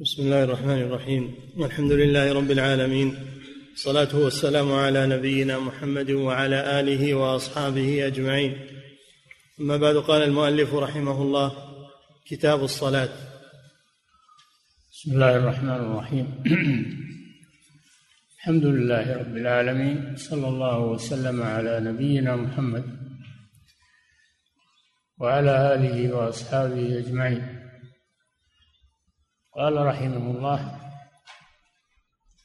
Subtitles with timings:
[0.00, 1.34] بسم الله الرحمن الرحيم.
[1.58, 3.16] الحمد لله رب العالمين.
[3.74, 8.56] الصلاة والسلام على نبينا محمد وعلى آله وأصحابه أجمعين.
[9.60, 11.52] أما بعد قال المؤلف رحمه الله
[12.26, 13.08] كتاب الصلاة.
[14.92, 16.42] بسم الله الرحمن الرحيم.
[18.38, 20.16] الحمد لله رب العالمين.
[20.16, 22.84] صلى الله وسلم على نبينا محمد
[25.18, 27.57] وعلى آله وأصحابه أجمعين.
[29.58, 30.78] قال رحمه الله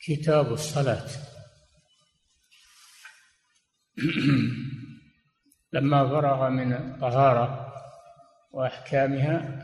[0.05, 1.09] كتاب الصلاة.
[5.73, 7.73] لما فرغ من الطهارة
[8.51, 9.63] وأحكامها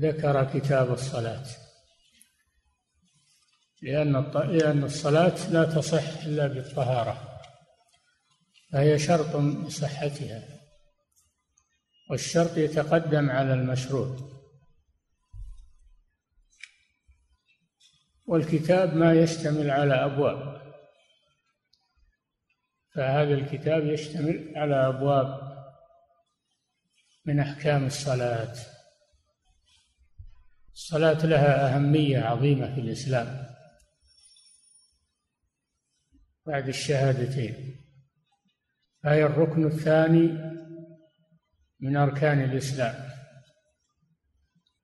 [0.00, 1.44] ذكر كتاب الصلاة.
[3.82, 7.40] لأن لأن الصلاة لا تصح إلا بالطهارة
[8.72, 10.42] فهي شرط لصحتها
[12.10, 14.35] والشرط يتقدم على المشروط
[18.26, 20.56] والكتاب ما يشتمل على أبواب.
[22.94, 25.56] فهذا الكتاب يشتمل على أبواب
[27.24, 28.56] من أحكام الصلاة.
[30.72, 33.46] الصلاة لها أهمية عظيمة في الإسلام.
[36.46, 37.76] بعد الشهادتين.
[39.02, 40.56] فهي الركن الثاني
[41.80, 43.10] من أركان الإسلام.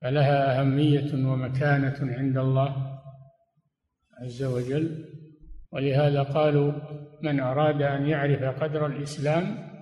[0.01, 2.92] فلها أهمية ومكانة عند الله.
[4.21, 5.05] عز وجل.
[5.71, 6.71] ولهذا قالوا
[7.21, 9.73] من أراد أن يعرف قدر الإسلام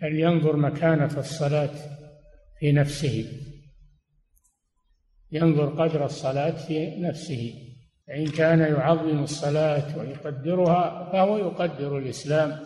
[0.00, 1.70] فلينظر مكانة الصلاة
[2.58, 3.32] في نفسه.
[5.32, 7.54] ينظر قدر الصلاة في نفسه.
[8.08, 12.60] فإن كان يعظم الصلاة ويقدرها فهو يقدر الإسلام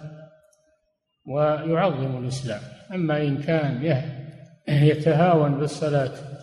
[1.26, 2.60] ويعظم الإسلام.
[2.94, 4.02] أما إن كان
[4.68, 6.33] يتهاون بالصلاة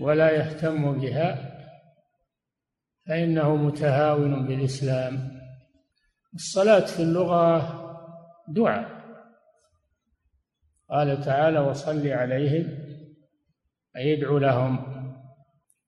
[0.00, 1.50] ولا يهتم بها
[3.08, 5.40] فإنه متهاون بالإسلام.
[6.34, 7.80] الصلاة في اللغة
[8.48, 9.00] دعاء.
[10.90, 12.78] قال تعالى وصل عليهم
[13.96, 15.00] أي يدعو لهم.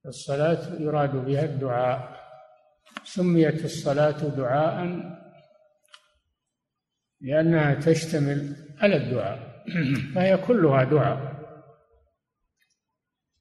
[0.06, 2.22] الصلاة يراد بها الدعاء.
[3.04, 5.02] سميت الصلاة دعاء
[7.20, 9.64] لأنها تشتمل على الدعاء.
[10.14, 11.31] فهي كلها دعاء.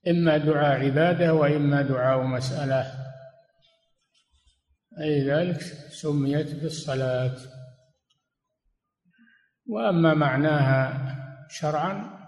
[0.08, 2.94] إما دعاء عبادة وإما دعاء مسألة.
[5.02, 7.38] أي ذلك سميت بالصلاة.
[9.68, 11.08] وأما معناها
[11.50, 12.20] شرعا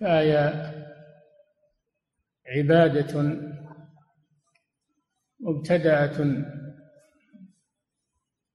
[0.00, 0.52] فهي
[2.46, 3.40] عبادة
[5.40, 6.44] مبتدأة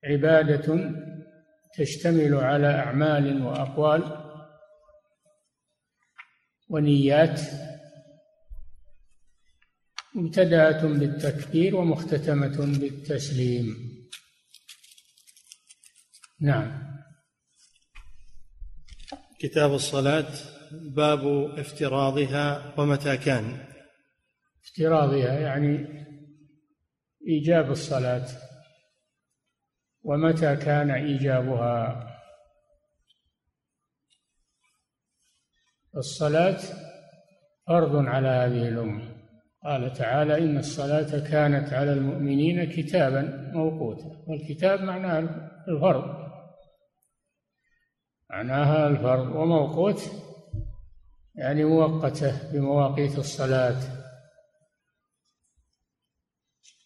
[0.04, 0.94] عبادة
[1.78, 4.19] تشتمل على أعمال وأقوال.
[6.70, 7.42] ونيات
[10.16, 13.66] مبتدأة بالتكبير ومختتمة بالتسليم.
[16.42, 16.90] نعم.
[19.40, 20.34] كتاب الصلاة
[20.72, 21.26] باب
[21.60, 23.68] افتراضها ومتى كان؟
[24.64, 26.06] افتراضها يعني
[27.28, 28.28] إيجاب الصلاة.
[30.04, 32.09] ومتى كان إيجابها؟
[35.98, 36.60] الصلاة
[37.68, 39.20] فرض على هذه الأمة.
[39.64, 44.24] قال تعالى إن الصلاة كانت على المؤمنين كتابا موقوتا.
[44.28, 45.20] والكتاب معناه
[45.68, 46.30] الفرض.
[48.30, 50.02] معناها الفرض وموقوت
[51.36, 53.82] يعني مؤقتة بمواقيت الصلاة.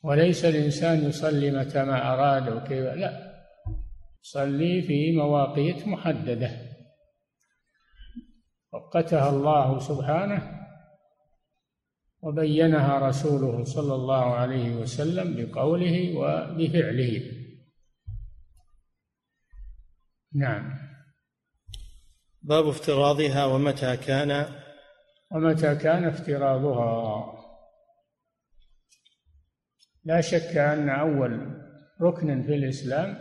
[0.03, 3.33] وليس الإنسان يصلي متى ما أراد وكيف لا.
[4.23, 6.72] يصلي في مواقيت محددة.
[8.73, 10.63] وقتها الله سبحانه
[12.21, 17.21] وبينها رسوله صلى الله عليه وسلم بقوله وبفعله.
[20.35, 20.79] نعم.
[22.41, 24.45] باب افتراضها ومتى كان؟
[25.31, 27.33] ومتى كان افتراضها؟
[30.03, 31.61] لا شك أن أول
[32.01, 33.17] ركن في الإسلام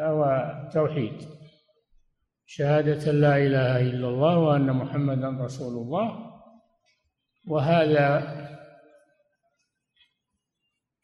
[0.00, 1.41] هو توحيد.
[2.54, 6.32] شهادة لا إله إلا الله وأن محمدا رسول الله.
[7.48, 8.08] وهذا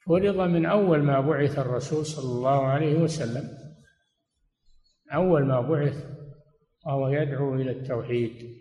[0.07, 3.49] فرض من أول ما بعث الرسول صلى الله عليه وسلم.
[5.15, 6.05] أول ما بعث
[6.87, 8.59] وهو يدعو إلى التوحيد.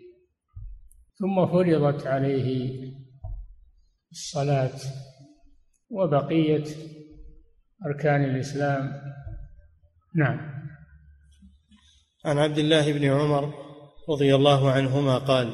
[1.18, 2.48] ثم فرضت عليه
[4.10, 4.78] الصلاة
[5.90, 6.64] وبقية
[7.86, 9.02] أركان الإسلام.
[10.16, 10.68] نعم.
[12.24, 13.54] عن عبد الله بن عمر
[14.08, 15.50] رضي الله عنهما قال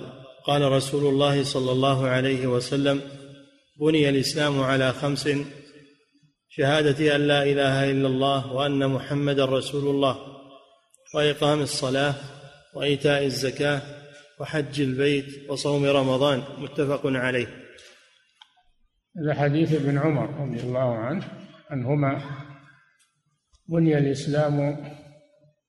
[0.46, 3.00] قال رسول الله صلى الله عليه وسلم
[3.80, 5.28] بني الإسلام على خمس
[6.48, 10.18] شهادة أن لا إله إلا الله وأن محمدا رسول الله
[11.14, 12.14] وإقام الصلاة
[12.74, 13.82] وإيتاء الزكاة
[14.40, 17.46] وحج البيت وصوم رمضان متفق عليه.
[19.16, 21.24] هذا حديث ابن عمر رضي الله عنه
[21.70, 22.20] عنهما
[23.68, 24.76] بني الإسلام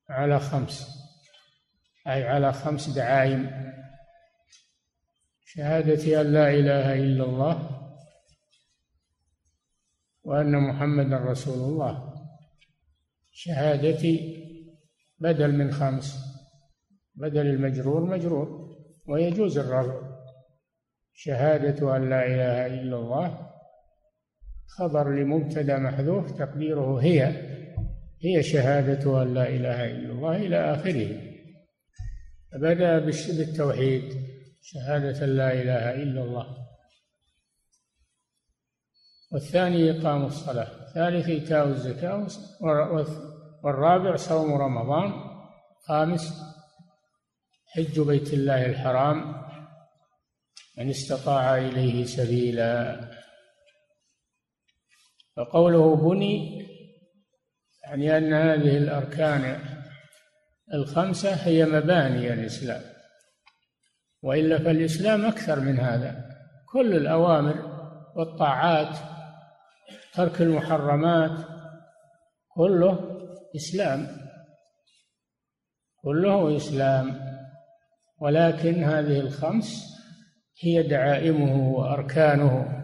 [0.09, 1.05] على خمس.
[2.07, 3.71] أي على خمس دعايم
[5.45, 7.69] شهادة أن لا إله إلا الله
[10.23, 12.13] وأن محمدا رسول الله.
[13.31, 14.45] شهادتي
[15.19, 16.17] بدل من خمس.
[17.15, 18.75] بدل المجرور مجرور.
[19.07, 20.15] ويجوز الرفع.
[21.13, 23.51] شهادة أن لا إله إلا الله.
[24.67, 27.54] خبر لمبتدأ محذوف تقديره هي.
[28.25, 31.21] هي شهادة أن لا إله إلا الله إلى آخره.
[32.53, 32.99] بدأ
[33.37, 34.03] بالتوحيد
[34.61, 36.47] شهادة لا إله إلا الله.
[39.31, 42.27] والثاني إقام الصلاة الثالث إيتاء الزكاة
[43.63, 45.13] والرابع صوم رمضان
[45.87, 46.41] خامس
[47.65, 49.45] حج بيت الله الحرام
[50.77, 53.01] من استطاع إليه سبيلا.
[55.35, 56.65] فقوله بني
[57.85, 59.59] يعني أن هذه الأركان
[60.73, 62.81] الخمسة هي مباني الإسلام
[64.21, 66.25] وإلا فالإسلام أكثر من هذا.
[66.71, 67.55] كل الأوامر
[68.15, 68.97] والطاعات
[70.13, 71.45] ترك المحرمات
[72.55, 73.19] كله
[73.55, 74.07] إسلام
[76.03, 77.35] كله إسلام.
[78.21, 79.95] ولكن هذه الخمس
[80.59, 82.81] هي دعائمه وأركانه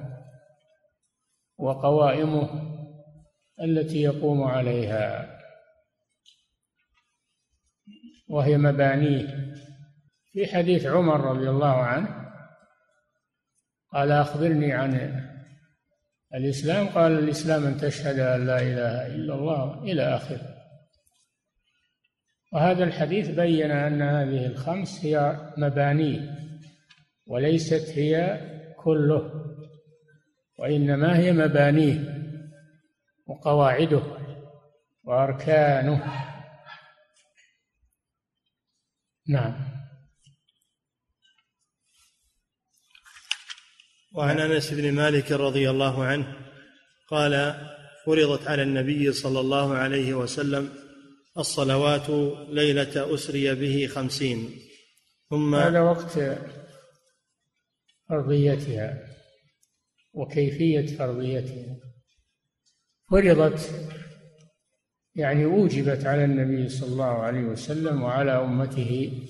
[1.58, 2.71] وقوائمه.
[3.62, 5.38] التي يقوم عليها.
[8.30, 9.54] وهي مبانيه.
[10.32, 12.32] في حديث عمر رضي الله عنه
[13.94, 15.22] قال أخبرني عن
[16.36, 16.88] الإسلام.
[16.88, 20.52] قال الإسلام أن تشهد أن لا إله إلا الله إلى آخره.
[22.54, 26.38] وهذا الحديث بين أن هذه الخمس هي مبانيه
[27.28, 28.42] وليست هي
[28.78, 29.32] كله
[30.60, 32.11] وإنما هي مبانيه.
[33.32, 34.04] وقواعده
[35.04, 36.28] وأركانه.
[39.28, 39.54] نعم.
[44.14, 46.36] وعن أنس بن مالك رضي الله عنه
[47.08, 47.56] قال
[48.06, 50.70] فرضت على النبي صلى الله عليه وسلم
[51.38, 52.10] الصلوات
[52.50, 54.50] ليلة أسري به خمسين
[55.30, 56.20] ثم هذا وقت
[58.10, 59.08] فرضيتها
[60.14, 61.91] وكيفية فرضيتها.
[63.12, 63.90] فرضت
[65.16, 69.22] يعني أوجبت على النبي صلى الله عليه وسلم وعلى أمته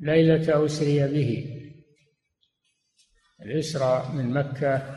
[0.00, 1.52] ليلة أسري به.
[3.42, 4.96] الإسراء من مكة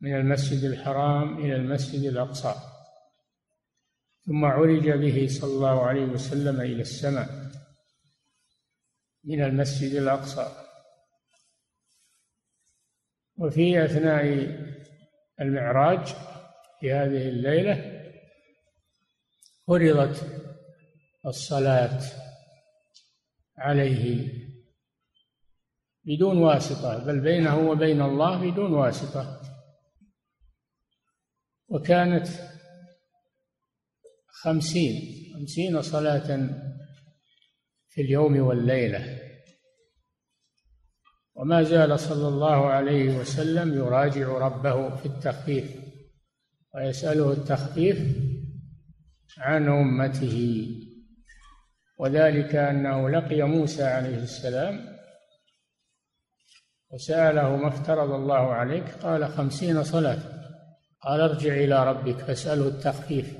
[0.00, 2.54] من المسجد الحرام إلى المسجد الأقصى.
[4.26, 7.28] ثم عرج به صلى الله عليه وسلم إلى السماء
[9.24, 10.66] من المسجد الأقصى.
[13.36, 14.24] وفي أثناء
[15.40, 16.14] المعراج
[16.80, 18.00] في هذه الليلة
[19.66, 20.40] فرضت
[21.26, 22.00] الصلاة
[23.58, 24.40] عليه
[26.04, 29.40] بدون واسطة بل بينه وبين الله بدون واسطة.
[31.68, 32.28] وكانت
[34.26, 34.94] خمسين
[35.34, 36.48] خمسين صلاة
[37.88, 39.18] في اليوم والليلة.
[41.34, 45.79] وما زال صلى الله عليه وسلم يراجع ربه في التخفيف.
[46.74, 47.98] ويسأله التخفيف
[49.38, 50.66] عن أمته.
[51.98, 54.80] وذلك أنه لقي موسى عليه السلام
[56.92, 58.84] وسأله ما افترض الله عليك.
[59.02, 60.18] قال خمسين صلاة.
[61.02, 63.38] قال ارجع إلى ربك فاسأله التخفيف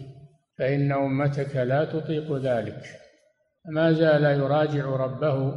[0.59, 2.83] فإن أمتك لا تطيق ذلك.
[3.65, 5.55] ما زال يراجع ربه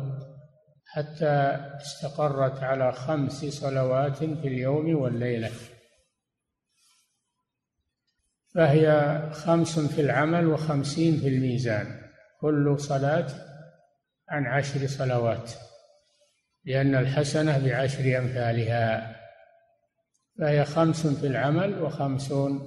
[0.86, 5.52] حتى استقرت على خمس صلوات في اليوم والليلة.
[8.56, 12.02] فهي خمس في العمل وخمسين في الميزان.
[12.42, 13.28] كل صلاة
[14.30, 15.52] عن عشر صلوات
[16.66, 19.16] لأن الحسنة بعشر أمثالها.
[20.40, 22.60] فهي خمس في العمل وخمسون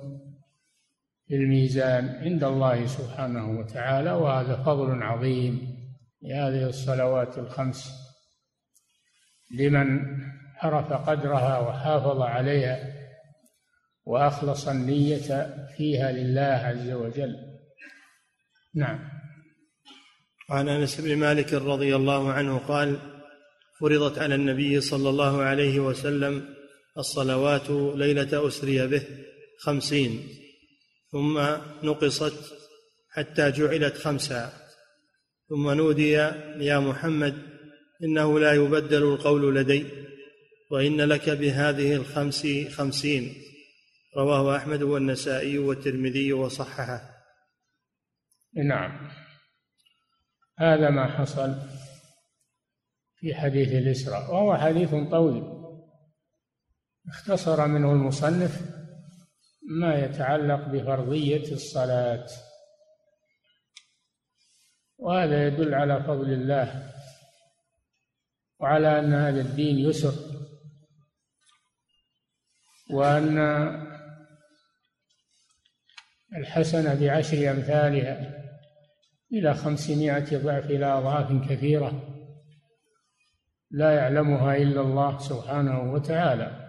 [1.29, 5.77] في الميزان عند الله سبحانه وتعالى وهذا فضل عظيم
[6.23, 7.93] لهذه الصلوات الخمس.
[9.59, 10.19] لمن
[10.57, 12.96] عرف قدرها وحافظ عليها
[14.07, 17.37] وأخلص النية فيها لله عز وجل.
[18.75, 18.99] نعم.
[20.51, 22.99] عن أنس بن مالك رضي الله عنه قال
[23.81, 26.55] فرضت على النبي صلى الله عليه وسلم
[26.99, 29.03] الصلوات ليلة أسري به
[29.59, 30.29] خمسين
[31.13, 31.39] ثم
[31.83, 32.55] نقصت
[33.11, 34.53] حتى جعلت خمسا.
[35.49, 36.11] ثم نودي
[36.61, 37.35] يا محمد
[38.05, 39.87] إنه لا يبدل القول لدي
[40.71, 43.35] وإن لك بهذه الخمس خمسين.
[44.17, 47.17] رواه أحمد والنسائي والترمذي وصححه.
[48.57, 49.11] نعم.
[50.59, 51.55] هذا ما حصل
[53.17, 55.45] في حديث الإسراء وهو حديث طويل.
[57.09, 58.61] اختصر منه المصنف
[59.81, 62.27] ما يتعلق بفرضية الصلاة.
[64.99, 66.93] وهذا يدل على فضل الله
[68.61, 70.15] وعلى أن هذا الدين يسر
[72.91, 73.39] وأن
[76.33, 78.47] الحسنة بعشر أمثالها
[79.33, 82.17] إلى خمسمائة ضعف إلى أضعاف كثيرة
[83.71, 86.67] لا يعلمها إلا الله سبحانه وتعالى.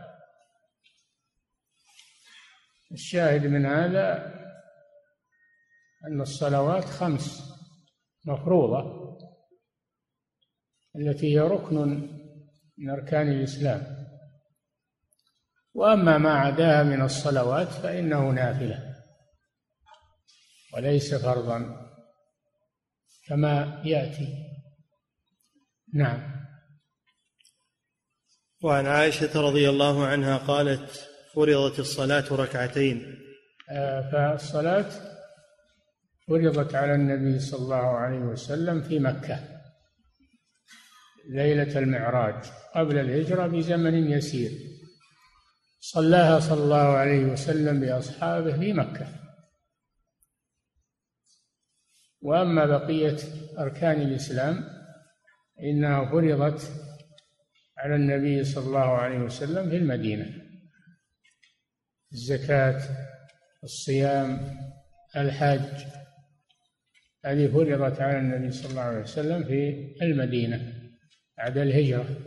[2.92, 4.34] الشاهد من هذا
[6.08, 7.54] أن الصلوات خمس
[8.26, 9.08] مفروضة
[10.96, 11.78] التي هي ركن
[12.78, 14.08] من أركان الإسلام.
[15.74, 18.87] وأما ما عداها من الصلوات فإنه نافلة.
[20.74, 21.88] وليس فرضا
[23.28, 24.28] كما يأتي.
[25.94, 26.38] نعم.
[28.64, 33.18] وعن عائشة رضي الله عنها قالت فرضت الصلاة ركعتين.
[33.70, 34.90] آه، فالصلاة
[36.28, 39.40] فرضت على النبي صلى الله عليه وسلم في مكة
[41.30, 42.44] ليلة المعراج
[42.76, 44.52] قبل الهجرة بزمن يسير.
[45.80, 49.08] صلاها صلى الله عليه وسلم بأصحابه في مكة.
[52.28, 53.18] وأما بقية
[53.60, 54.64] أركان الإسلام
[55.64, 56.72] إنها فرضت
[57.78, 60.26] على النبي صلى الله عليه وسلم في المدينة.
[62.14, 62.82] الزكاة
[63.64, 64.58] الصيام
[65.16, 65.86] الحج
[67.26, 70.74] هذه فرضت على النبي صلى الله عليه وسلم في المدينة
[71.38, 72.18] بعد الهجرة.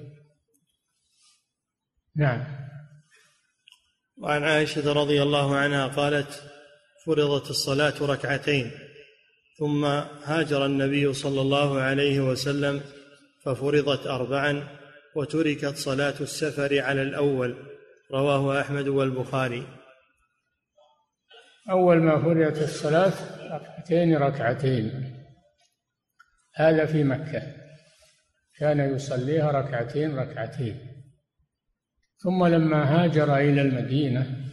[2.16, 2.44] نعم.
[4.16, 6.42] وعن عائشة رضي الله عنها قالت
[7.06, 8.89] فرضت الصلاة ركعتين.
[9.60, 9.84] ثم
[10.24, 12.80] هاجر النبي صلى الله عليه وسلم
[13.44, 14.68] ففرضت أربعا
[15.16, 17.56] وتركت صلاة السفر على الأول.
[18.12, 19.66] رواه أحمد والبخاري.
[21.70, 23.12] أول ما فرضت الصلاة
[23.56, 25.16] ركعتين ركعتين.
[26.54, 27.42] هذا في مكة.
[28.58, 30.78] كان يصليها ركعتين ركعتين.
[32.18, 34.44] ثم لما هاجر إلى المدينة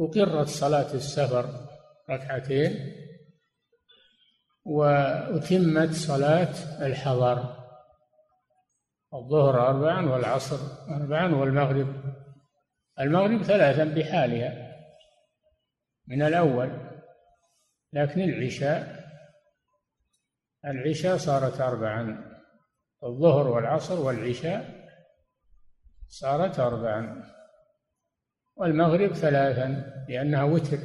[0.00, 1.68] أقرت صلاة السفر
[2.10, 2.97] ركعتين
[4.68, 6.54] وأتمت صلاة
[6.86, 7.58] الحضر
[9.14, 10.58] الظهر أربعا والعصر
[10.90, 11.94] أربعا والمغرب.
[13.00, 14.76] المغرب ثلاثا بحالها
[16.06, 16.88] من الأول.
[17.92, 18.98] لكن العشاء
[20.64, 22.24] العشاء صارت أربعا
[23.04, 24.88] الظهر والعصر والعشاء
[26.08, 27.24] صارت أربعا
[28.56, 30.78] والمغرب ثلاثا لأنها وتر.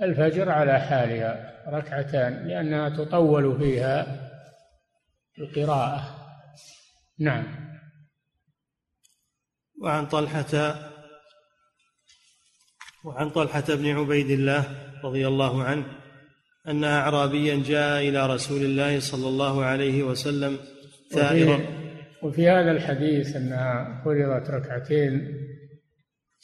[0.00, 4.30] والفجر على حالها ركعتان لأنها تطول فيها
[5.38, 6.16] القراءة.
[7.18, 7.44] نعم.
[9.82, 10.74] وعن طلحة
[13.04, 14.64] وعن طلحة بن عبيد الله
[15.04, 15.86] رضي الله عنه
[16.68, 20.58] أن أعرابيا جاء إلى رسول الله صلى الله عليه وسلم
[21.10, 21.54] ثائرا.
[21.54, 21.66] وفي,
[22.22, 25.44] وفي هذا الحديث أنها فرضت ركعتين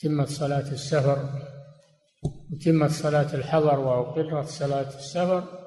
[0.02, 1.30] تمت صلاة السفر
[2.22, 5.60] وتمت صلاة الحضر وأقرت صلاة السفر.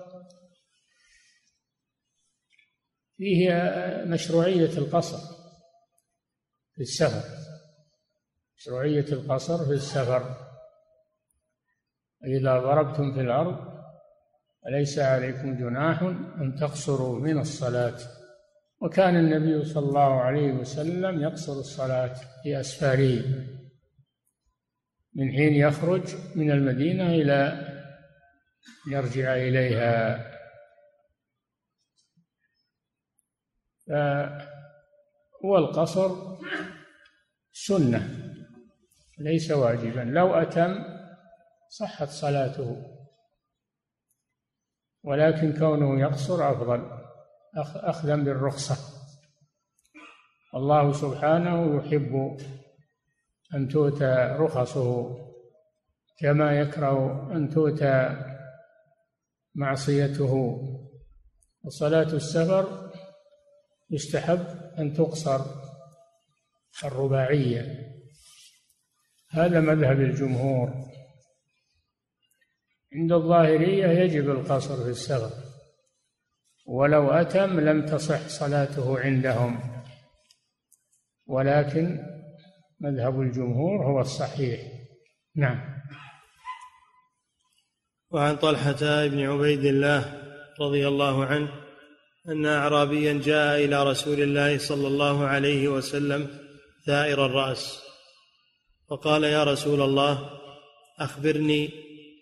[3.17, 3.49] فيه
[4.05, 5.17] مشروعية القصر
[6.75, 7.23] في السفر
[8.57, 10.35] مشروعية القصر في السفر.
[12.25, 13.73] إذا ضربتم في الأرض
[14.63, 16.01] فليس عليكم جناح
[16.41, 17.97] أن تقصروا من الصلاة.
[18.81, 23.23] وكان النبي صلى الله عليه وسلم يقصر الصلاة في أسفاره.
[25.15, 27.69] من حين يخرج من المدينة إلى
[28.91, 30.29] يرجع إليها.
[35.43, 36.37] والقصر
[37.51, 38.33] سنة
[39.19, 39.99] ليس واجبا.
[39.99, 40.75] لو أتم
[41.69, 42.85] صحت صلاته
[45.03, 47.03] ولكن كونه يقصر أفضل.
[47.75, 48.77] أخذا بالرخصة.
[50.55, 52.37] الله سبحانه يحب
[53.55, 55.17] أن تؤتى رخصه
[56.19, 58.17] كما يكره أن تؤتى
[59.55, 60.59] معصيته.
[61.63, 62.91] وصلاة السفر
[63.89, 64.45] يستحب
[64.79, 65.45] أن تقصر
[66.83, 67.93] الرباعية.
[69.31, 70.73] هذا مذهب الجمهور.
[72.93, 75.43] عند الظاهرية يجب القصر في السفر.
[76.67, 79.83] ولو أتم لم تصح صلاته عندهم.
[81.27, 82.12] ولكن
[82.83, 84.61] مذهب الجمهور هو الصحيح.
[85.35, 85.59] نعم.
[88.11, 90.23] وعن طلحة بن عبيد الله
[90.61, 91.49] رضي الله عنه
[92.29, 96.39] أن أعرابيا جاء إلى رسول الله صلى الله عليه وسلم
[96.85, 97.83] ثائر الرأس.
[98.89, 100.29] فقال يا رسول الله
[100.99, 101.69] أخبرني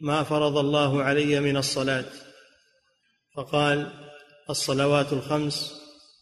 [0.01, 2.05] ما فرض الله علي من الصلاة.
[3.35, 3.91] فقال
[4.49, 5.81] الصلوات الخمس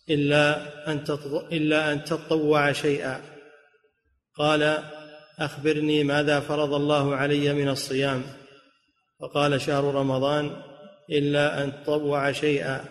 [0.10, 1.04] إلا أن
[1.52, 3.29] إلا أن تطوع شيئا.
[4.40, 4.84] قال
[5.40, 8.24] أخبرني ماذا فرض الله علي من الصيام.
[9.20, 10.52] فقال شهر رمضان
[11.10, 12.86] إلا أن تطوع شيئا.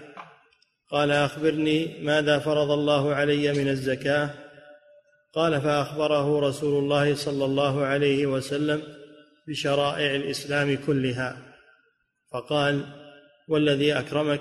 [0.90, 4.30] قال أخبرني ماذا فرض الله علي من الزكاة.
[5.34, 8.82] قال فأخبره رسول الله صلى الله عليه وسلم
[9.48, 11.36] بشرائع الإسلام كلها.
[12.32, 12.82] فقال
[13.48, 14.40] والذي أكرمك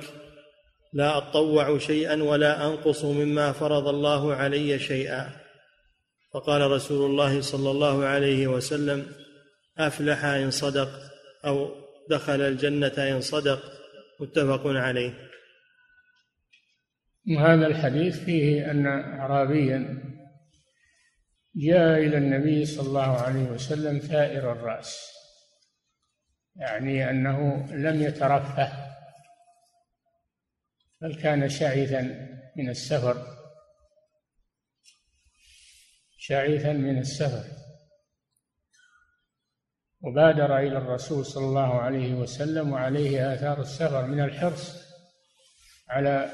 [0.94, 5.47] لا أطوع شيئا ولا أنقص مما فرض الله علي شيئا.
[6.38, 9.06] فقال رسول الله صلى الله عليه وسلم
[9.78, 10.90] أفلح إن صدق
[11.46, 11.70] أو
[12.10, 13.60] دخل الجنة إن صدق
[14.20, 15.14] متفق عليه.
[17.28, 20.04] وهذا الحديث فيه أن أعرابيا
[21.56, 25.12] جاء إلى النبي صلى الله عليه وسلم ثائر الرأس
[26.56, 28.72] يعني أنه لم يترفه
[31.02, 32.02] بل كان شعثا
[32.58, 33.37] من السفر.
[36.28, 37.44] شعثا من السفر.
[40.02, 44.88] وبادر إلى الرسول صلى الله عليه وسلم وعليه آثار السفر من الحرص
[45.90, 46.30] على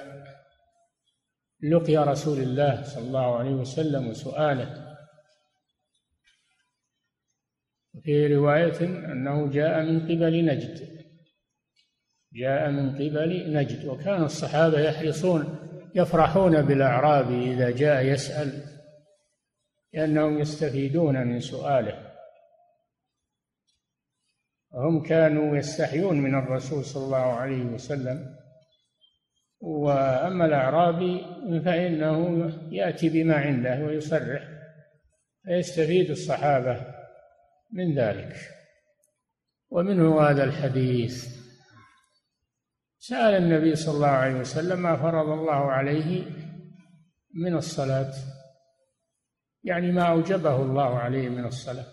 [1.62, 4.98] لقيا رسول الله صلى الله عليه وسلم وسؤاله.
[8.04, 11.04] في رواية أنه جاء من قبل نجد.
[12.34, 13.86] جاء من قبل نجد.
[13.86, 15.60] وكان الصحابة يحرصون
[15.96, 18.73] يفرحون بالأعرابي إذا جاء يسأل.
[19.94, 22.14] لأنهم يستفيدون من سؤاله.
[24.74, 28.36] هم كانوا يستحيون من الرسول صلى الله عليه وسلم.
[29.60, 31.26] وأما الأعرابي
[31.66, 34.44] فإنه يأتي بما عنده ويصرح
[35.46, 36.82] فيستفيد الصحابة
[37.72, 38.36] من ذلك.
[39.70, 41.44] ومنه هذا الحديث.
[43.00, 46.26] سأل النبي صلى الله عليه وسلم ما فرض الله عليه
[47.34, 48.14] من الصلاة.
[49.64, 51.86] يعني ما أوجبه الله عليه من الصلاة.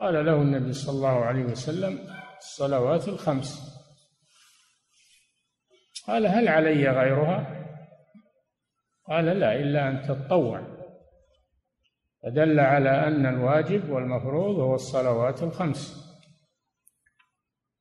[0.00, 1.98] قال له النبي صلى الله عليه وسلم
[2.38, 3.72] الصلوات الخمس.
[6.06, 7.66] قال هل علي غيرها؟
[9.08, 10.62] قال لا إلا أن تتطوع.
[12.22, 16.02] فدل على أن الواجب والمفروض هو الصلوات الخمس.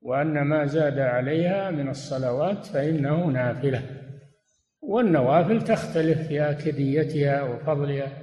[0.01, 4.01] وأن ما زاد عليها من الصلوات فإنه نافلة.
[4.81, 8.20] والنوافل تختلف في آكديتها وفضلها.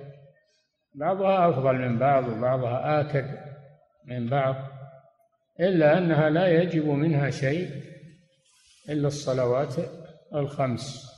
[0.98, 3.26] بعضها أفضل من بعض وبعضها آكد
[4.06, 4.54] من بعض
[5.60, 7.70] إلا أنها لا يجب منها شيء
[8.88, 9.74] إلا الصلوات
[10.34, 11.08] الخمس.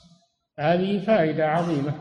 [0.58, 1.94] هذه فائدة عظيمة.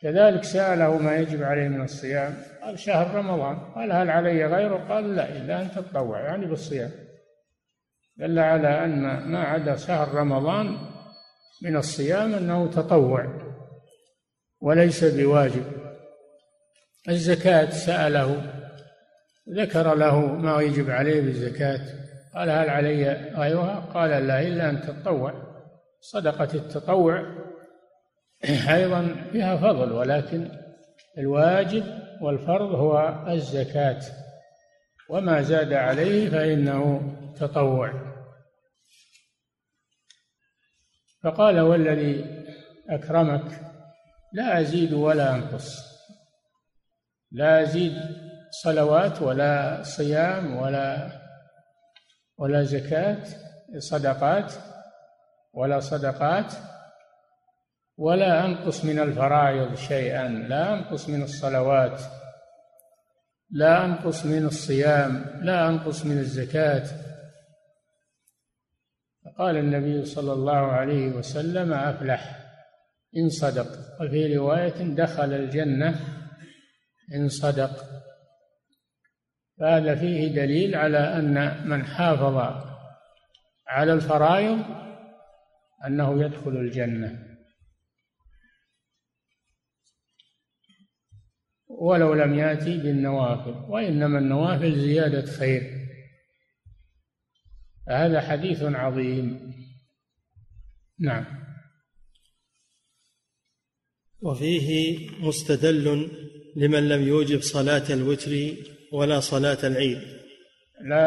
[0.00, 3.58] كذلك سأله ما يجب عليه من الصيام قال شهر رمضان.
[3.58, 6.90] قال هل علي غيره؟ قال لا إلا أن تتطوع يعني بالصيام.
[8.16, 10.76] دل على أن ما عدا شهر رمضان
[11.62, 13.26] من الصيام أنه تطوع
[14.60, 15.77] وليس بواجب.
[17.08, 18.52] الزكاة سأله
[19.48, 21.80] ذكر له ما يجب عليه بالزكاة
[22.34, 25.34] قال هل علي غيرها؟ قال لا إلا أن تتطوع.
[26.00, 27.24] صدقة التطوع
[28.70, 30.50] أيضا فيها فضل ولكن
[31.18, 31.84] الواجب
[32.20, 34.00] والفرض هو الزكاة.
[35.10, 37.92] وما زاد عليه فإنه تطوع.
[41.22, 42.44] فقال والذي
[42.88, 43.60] أكرمك
[44.32, 45.97] لا أزيد ولا أنقص.
[47.30, 47.92] لا أزيد
[48.50, 51.10] صلوات ولا صيام ولا
[52.38, 53.24] ولا زكاة
[53.78, 54.52] صدقات
[55.54, 56.52] ولا صدقات
[57.96, 62.00] ولا أنقص من الفرائض شيئا لا أنقص من الصلوات
[63.50, 66.84] لا أنقص من الصيام لا أنقص من الزكاة.
[69.38, 72.38] قال النبي صلى الله عليه وسلم أفلح
[73.16, 73.66] إن صدق.
[74.00, 76.00] وفي رواية دخل الجنة
[77.14, 77.98] إن صدق.
[79.60, 82.36] فهذا فيه دليل على أن من حافظ
[83.66, 84.64] على الفرائض
[85.86, 87.28] أنه يدخل الجنة.
[91.68, 95.62] ولو لم يأتي بالنوافل وإنما النوافل زيادة خير.
[97.88, 99.54] هذا حديث عظيم.
[100.98, 101.48] نعم.
[104.20, 106.10] وفيه مستدل
[106.58, 108.30] لمن لم يوجب صلاة الوتر
[108.92, 109.98] ولا صلاة العيد.
[110.80, 111.04] لا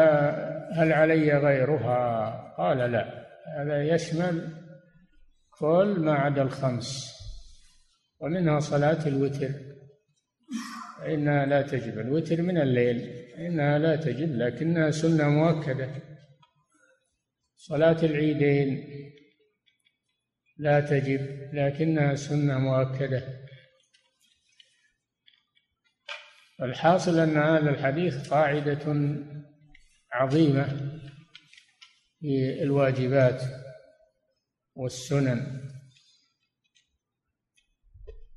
[0.74, 3.26] هل علي غيرها؟ قال لا.
[3.58, 4.48] هذا يشمل
[5.58, 7.12] كل ما عدا الخمس
[8.20, 9.50] ومنها صلاة الوتر.
[11.06, 11.98] إنها لا تجب.
[11.98, 12.98] الوتر من الليل.
[13.38, 15.90] إنها لا تجب لكنها سنة مؤكدة.
[17.56, 18.84] صلاة العيدين
[20.58, 23.22] لا تجب لكنها سنة مؤكدة.
[26.62, 29.14] الحاصل أن هذا الحديث قاعدة
[30.12, 30.64] عظيمة
[32.20, 33.42] في الواجبات
[34.74, 35.68] والسنن.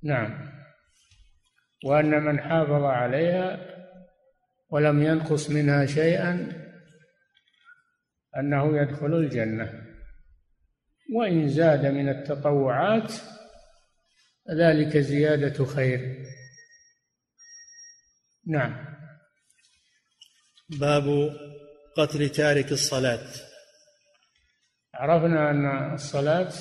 [0.04, 0.52] نعم.
[1.86, 3.76] وأن من حافظ عليها
[4.70, 6.50] ولم ينقص منها شيئا
[8.38, 9.82] أنه يدخل الجنة.
[11.16, 13.14] وإن زاد من التطوعات
[14.58, 16.25] ذلك زيادة خير.
[18.48, 18.96] نعم.
[20.70, 21.36] باب
[21.98, 23.28] قتل تارك الصلاة.
[24.94, 26.54] عرفنا أن الصلاة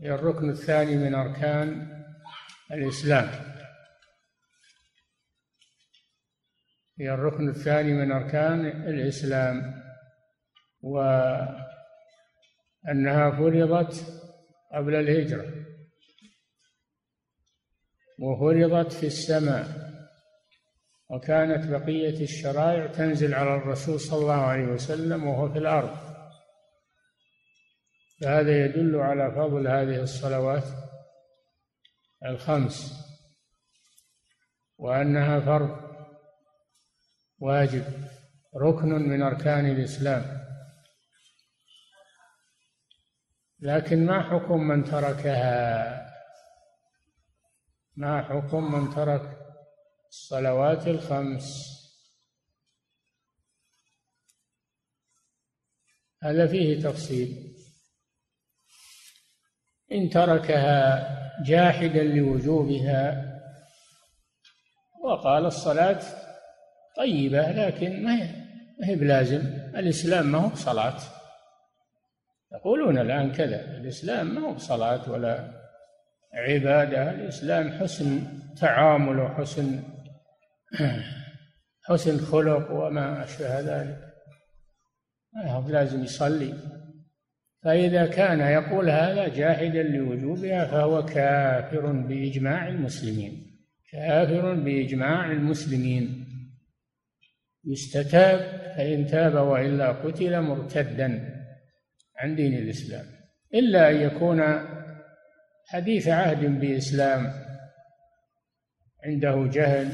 [0.00, 1.88] هي الركن الثاني من أركان
[2.72, 3.30] الإسلام.
[7.00, 9.82] هي الركن الثاني من أركان الإسلام
[10.80, 11.60] وأنها
[13.30, 14.22] فرضت
[14.74, 15.64] قبل الهجرة
[18.20, 19.83] وفرضت في السماء.
[21.10, 25.96] وكانت بقية الشرائع تنزل على الرسول صلى الله عليه وسلم وهو في الأرض.
[28.20, 30.64] فهذا يدل على فضل هذه الصلوات
[32.24, 33.04] الخمس
[34.78, 35.94] وأنها فرض
[37.38, 37.84] واجب
[38.56, 40.44] ركن من أركان الإسلام.
[43.60, 46.04] لكن ما حكم من تركها؟
[47.96, 49.43] ما حكم من ترك
[50.14, 51.74] الصلوات الخمس.
[56.22, 57.56] هذا فيه تفصيل.
[59.92, 61.08] إن تركها
[61.42, 63.30] جاحدا لوجوبها
[65.04, 66.02] وقال الصلاة
[66.96, 68.14] طيبة لكن ما
[68.82, 69.40] هي بلازم؟
[69.76, 71.00] الإسلام ما هو بصلاة.
[72.52, 75.64] يقولون الآن كذا الإسلام ما هو صلاة ولا
[76.34, 79.93] عبادة الإسلام حسن تعامل وحسن
[81.88, 84.14] حسن خلق وما أشبه ذلك.
[85.68, 86.54] لازم يصلي.
[87.62, 93.60] فإذا كان يقول هذا جاحدا لوجوبها فهو كافر بإجماع المسلمين.
[93.92, 96.26] كافر بإجماع المسلمين.
[97.64, 98.38] يستتاب
[98.76, 101.34] فإن تاب وإلا قتل مرتدا
[102.16, 103.06] عن دين الإسلام.
[103.54, 104.42] إلا أن يكون
[105.66, 107.32] حديث عهد بإسلام
[109.04, 109.88] عنده جهل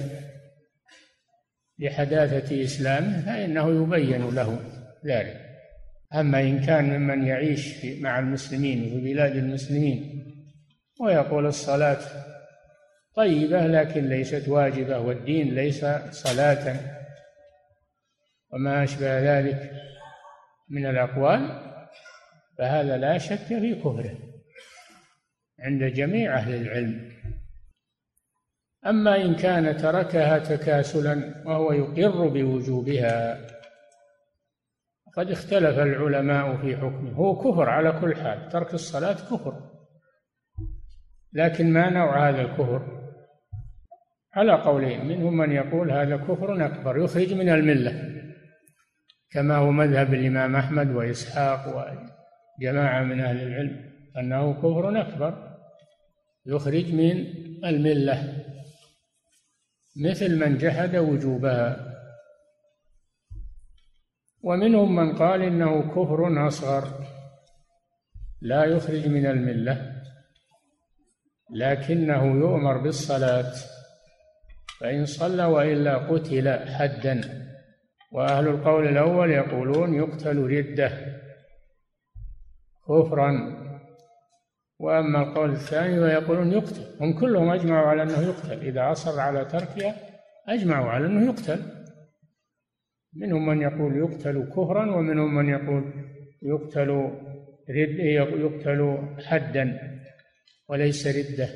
[1.80, 4.58] لحداثة إسلامه فإنه يبين له
[5.06, 5.50] ذلك.
[6.14, 10.26] أما إن كان ممن يعيش مع المسلمين في بلاد المسلمين
[11.00, 11.98] ويقول الصلاة
[13.14, 16.76] طيبة لكن ليست واجبة والدين ليس صلاة
[18.52, 19.72] وما أشبه ذلك
[20.68, 21.70] من الأقوال
[22.58, 24.18] فهذا لا شك في كفره
[25.60, 27.19] عند جميع أهل العلم.
[28.86, 33.46] أما إن كان تركها تكاسلا وهو يقر بوجوبها
[35.16, 37.12] قد اختلف العلماء في حكمه.
[37.12, 39.70] هو كفر على كل حال ترك الصلاة كفر
[41.32, 43.00] لكن ما نوع هذا الكفر؟
[44.34, 48.20] على قولين منهم من يقول هذا كفر أكبر يخرج من الملة
[49.30, 51.94] كما هو مذهب الإمام أحمد وإسحاق
[52.60, 55.50] جماعة من أهل العلم أنه كفر أكبر
[56.46, 57.24] يخرج من
[57.64, 58.39] الملة.
[59.96, 61.86] مثل من جحد وجوبها.
[64.42, 66.84] ومنهم من قال إنه كفر أصغر
[68.40, 70.02] لا يخرج من الملة
[71.54, 73.52] لكنه يؤمر بالصلاة
[74.80, 77.46] فإن صلى وإلا قتل حدا.
[78.12, 81.20] وأهل القول الأول يقولون يقتل ردة
[82.88, 83.59] كفرا.
[84.80, 89.96] وأما القول الثاني فيقولون يقتل هم كلهم أجمعوا على أنه يقتل إذا أصر على تركها
[90.48, 91.62] أجمعوا على أنه يقتل.
[93.14, 95.92] منهم من يقول يقتل كفرا ومنهم من يقول
[96.42, 96.88] يقتل
[97.70, 97.98] رد
[98.40, 99.78] يقتل حدا
[100.68, 101.48] وليس ردة.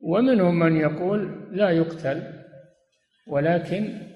[0.00, 2.44] ومنهم من يقول لا يقتل
[3.26, 4.08] ولكن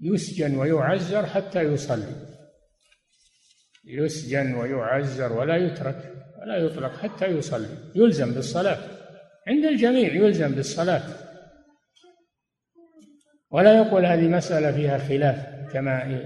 [0.00, 2.29] يسجن ويعزر حتى يصلي.
[3.84, 8.78] يسجن ويعزر ولا يترك ولا يطلق حتى يصلي يلزم بالصلاة.
[9.48, 11.02] عند الجميع يلزم بالصلاة.
[13.50, 15.36] ولا يقول هذه مسألة فيها خلاف
[15.72, 16.20] كما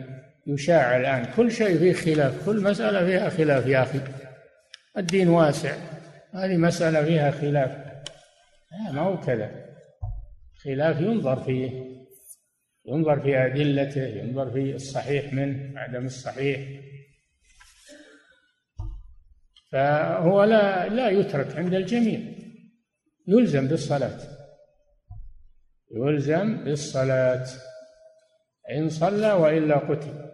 [0.47, 1.25] يشاع الآن.
[1.37, 4.01] كل شيء فيه خلاف كل مسألة فيها خلاف يا أخي.
[4.99, 5.77] الدين واسع
[6.35, 7.71] هذه مسألة فيها خلاف.
[8.73, 9.51] لا ما هو كذا.
[10.65, 11.95] خلاف ينظر فيه
[12.87, 16.61] ينظر في أدلته ينظر في الصحيح منه عدم الصحيح.
[19.75, 22.21] فهو لا لا يترك عند الجميع.
[23.29, 24.19] يلزم بالصلاة.
[25.91, 27.47] يلزم بالصلاة.
[28.71, 30.31] إن صلى وإلا قتل.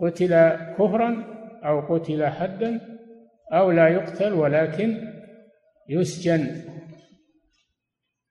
[0.00, 0.32] قتل
[0.78, 1.24] كفرا
[1.64, 2.80] أو قتل حدا
[3.52, 5.12] أو لا يقتل ولكن
[5.88, 6.62] يسجن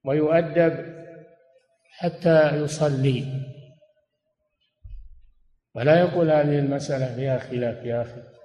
[0.06, 0.74] ويؤدب
[1.90, 3.26] حتى يصلي.
[5.76, 8.39] ولا يقول هذه المسألة فيها خلاف يا أخي.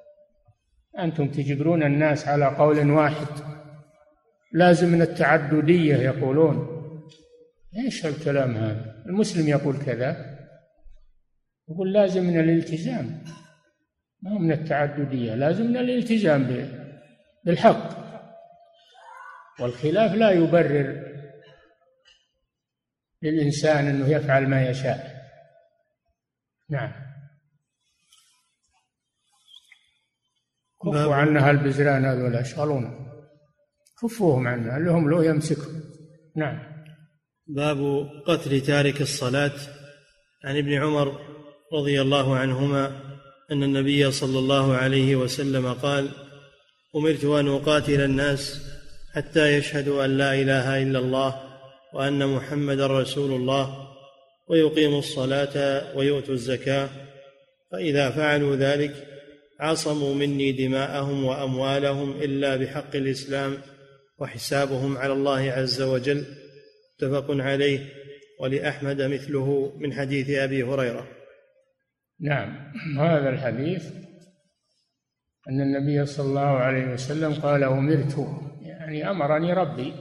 [0.98, 3.26] أنتم تجبرون الناس على قول واحد.
[4.52, 6.74] لازم من التعددية يقولون.
[7.84, 10.38] إيش الكلام هذا؟ المسلم يقول كذا.
[11.68, 13.24] يقول لازم من الالتزام.
[14.22, 16.68] ما من التعددية؟ لازم من الالتزام
[17.44, 18.04] بالحق.
[19.60, 21.14] والخلاف لا يبرر
[23.22, 25.14] للإنسان أنه يفعل ما يشاء.
[26.70, 26.92] نعم.
[30.86, 33.04] كفوا عنا هالبزران هذول يشغلون
[34.02, 35.82] كفوهم عنا اللي هم له يمسكهم.
[36.36, 36.58] نعم.
[37.46, 39.52] باب قتل تارك الصلاة.
[40.44, 41.20] عن ابن عمر
[41.72, 43.00] رضي الله عنهما
[43.52, 46.08] أن النبي صلى الله عليه وسلم قال
[46.96, 48.62] أمرت أن أقاتل الناس
[49.14, 51.40] حتى يشهدوا أن لا إله إلا الله
[51.94, 53.88] وأن محمدا رسول الله
[54.48, 55.56] ويقيموا الصلاة
[55.96, 56.88] ويؤتوا الزكاة.
[57.72, 59.13] فإذا فعلوا ذلك
[59.60, 63.58] عصموا مني دماءهم وأموالهم إلا بحق الإسلام
[64.18, 66.24] وحسابهم على الله عز وجل.
[66.94, 67.88] متفق عليه.
[68.40, 71.08] ولأحمد مثله من حديث أبي هريرة.
[72.20, 72.72] نعم.
[72.98, 73.92] هذا الحديث
[75.48, 78.26] أن النبي صلى الله عليه وسلم قال أمرت
[78.60, 79.94] يعني أمرني ربي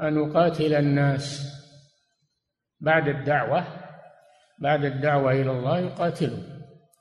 [0.00, 1.54] أن أقاتل الناس
[2.80, 3.66] بعد الدعوة
[4.58, 6.53] بعد الدعوة إلى الله يقاتلهم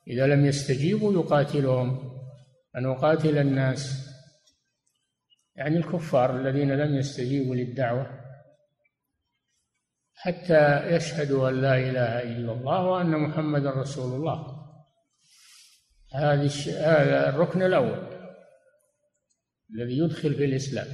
[0.07, 2.19] إذا لم يستجيبوا يقاتلهم
[2.75, 4.09] أن أقاتل الناس.
[5.55, 8.19] يعني الكفار الذين لم يستجيبوا للدعوة
[10.15, 14.63] حتى يشهدوا أن لا إله إلا الله وأن محمدا رسول الله.
[16.13, 18.13] هذه هذا الركن الأول
[19.75, 20.87] الذي يدخل في الإسلام.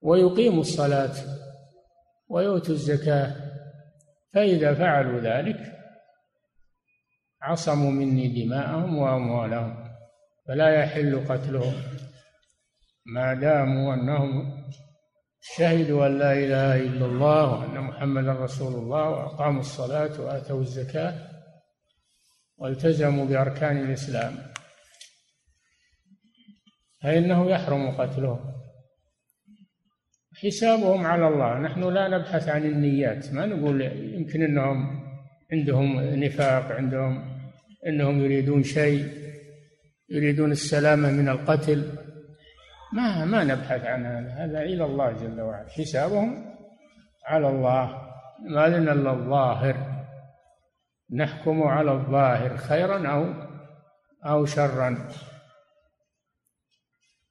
[0.00, 1.14] ويقيموا الصلاة
[2.28, 3.36] ويؤتوا الزكاة
[4.34, 5.75] فإذا فعلوا ذلك
[7.42, 9.88] عصموا مني دماءهم وأموالهم
[10.48, 11.74] فلا يحل قتلهم.
[13.06, 14.64] ما داموا أنهم
[15.40, 21.14] شهدوا أن لا إله إلا الله وأن محمدا رسول الله وأقاموا الصلاة وآتوا الزكاة
[22.56, 24.38] والتزموا بأركان الإسلام
[27.02, 28.56] فإنه يحرم قتلهم.
[30.42, 31.58] حسابهم على الله.
[31.58, 33.82] نحن لا نبحث عن النيات ما نقول
[34.14, 35.05] يمكن أنهم
[35.52, 37.38] عندهم نفاق عندهم
[37.86, 39.08] إنهم يريدون شيء
[40.10, 41.92] يريدون السلامه من القتل.
[42.92, 45.68] ما ما نبحث عن هذا هذا إلى الله جل وعلا.
[45.68, 46.54] حسابهم
[47.26, 48.02] على الله.
[48.48, 50.06] ما لنا إلا الظاهر.
[51.10, 53.34] نحكم على الظاهر خيرا أو
[54.26, 55.08] أو شرا.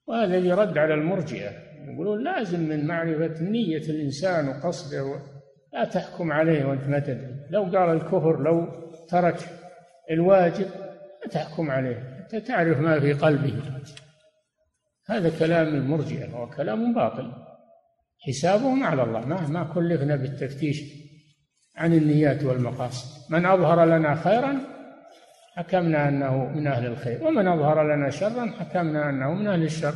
[0.07, 1.51] وهذا يرد على المرجئة.
[1.87, 5.34] يقولون لازم من معرفة نية الإنسان وقصده
[5.75, 7.35] لا تحكم عليه وأنت ما تدري.
[7.49, 8.67] لو قال الكفر لو
[9.09, 9.49] ترك
[10.11, 10.67] الواجب
[11.23, 12.17] لا تحكم عليه.
[12.19, 13.53] أنت تعرف ما في قلبه.
[15.09, 17.31] هذا كلام المرجئة هو كلام باطل.
[18.27, 19.25] حسابهم على الله.
[19.25, 20.81] ما ما كلفنا بالتفتيش
[21.75, 23.33] عن النيات والمقاصد.
[23.33, 24.59] من أظهر لنا خيرا
[25.55, 27.23] حكمنا أنه من أهل الخير.
[27.23, 29.95] ومن أظهر لنا شرا حكمنا أنه من أهل الشر.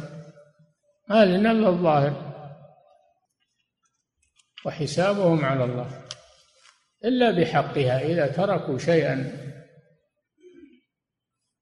[1.09, 2.28] ما لنا إلا الظاهر.
[4.65, 6.05] وحسابهم على الله.
[7.05, 9.15] إلا بحقها إذا تركوا شيئا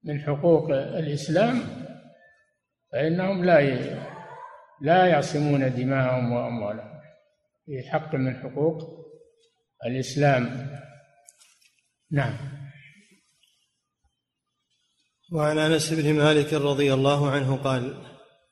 [0.03, 1.61] من حقوق الإسلام
[2.91, 3.59] فإنهم لا
[4.81, 6.99] لا يعصمون دماءهم وأموالهم.
[7.65, 8.77] في حق من حقوق
[9.85, 10.69] الإسلام.
[12.11, 12.37] نعم.
[15.31, 18.03] وعن أنس بن مالك رضي الله عنه قال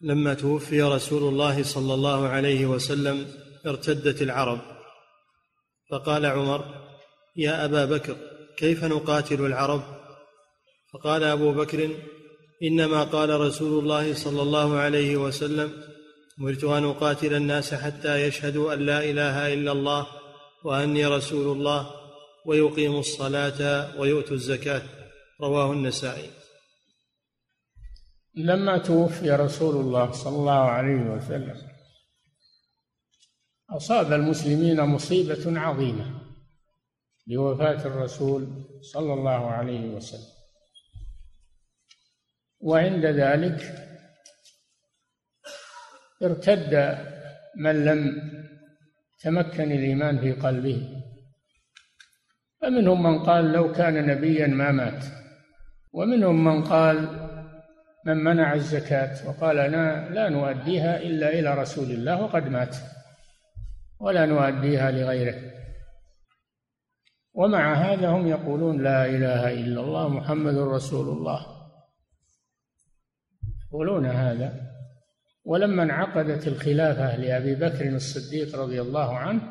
[0.02, 4.60] لما توفي رسول الله صلى الله عليه وسلم ارتدت العرب.
[5.92, 6.66] فقال عمر
[7.36, 8.16] يا أبا بكر
[8.58, 9.82] كيف نقاتل العرب؟
[10.94, 11.90] فقال أبو بكر
[12.64, 15.84] إنما قال رسول الله صلى الله عليه وسلم
[16.40, 20.08] امرت أن أقاتل الناس حتى يشهدوا أن لا إله إلا الله
[20.64, 21.92] وأني رسول الله
[22.46, 24.82] ويقيموا الصلاة ويؤتوا الزكاة.
[25.42, 26.30] رواه النسائي.
[28.36, 31.75] لما توفي رسول الله صلى الله عليه وسلم
[33.70, 36.06] أصاب المسلمين مصيبة عظيمة
[37.28, 40.36] بوفاة الرسول صلى الله عليه وسلم.
[42.60, 43.86] وعند ذلك
[46.24, 46.98] ارتد
[47.58, 48.22] من لم
[49.20, 51.04] تمكن الإيمان في قلبه.
[52.62, 55.06] فمنهم من قال لو كان نبيا ما مات.
[55.94, 57.26] ومنهم من قال
[58.06, 62.76] من منع الزكاة وقال أنا لا نؤديها إلا إلى رسول الله وقد مات.
[64.00, 65.52] ولا نؤديها لغيره.
[67.34, 71.46] ومع هذا هم يقولون لا إله إلا الله محمد رسول الله.
[73.68, 74.72] يقولون هذا.
[75.46, 79.42] ولما انعقدت الخلافة لأبي بكر الصديق رضي الله عنه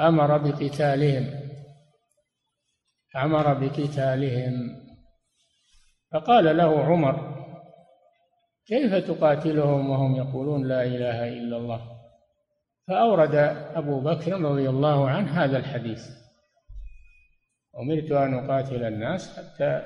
[0.00, 1.50] أمر بقتالهم.
[3.16, 4.86] أمر بقتالهم.
[6.12, 7.36] فقال له عمر
[8.66, 11.95] كيف تقاتلهم؟ وهم يقولون لا إله إلا الله.
[12.88, 13.34] فأورد
[13.74, 16.08] أبو بكر رضي الله عنه هذا الحديث.
[17.78, 19.82] أمرت أن أقاتل الناس حتى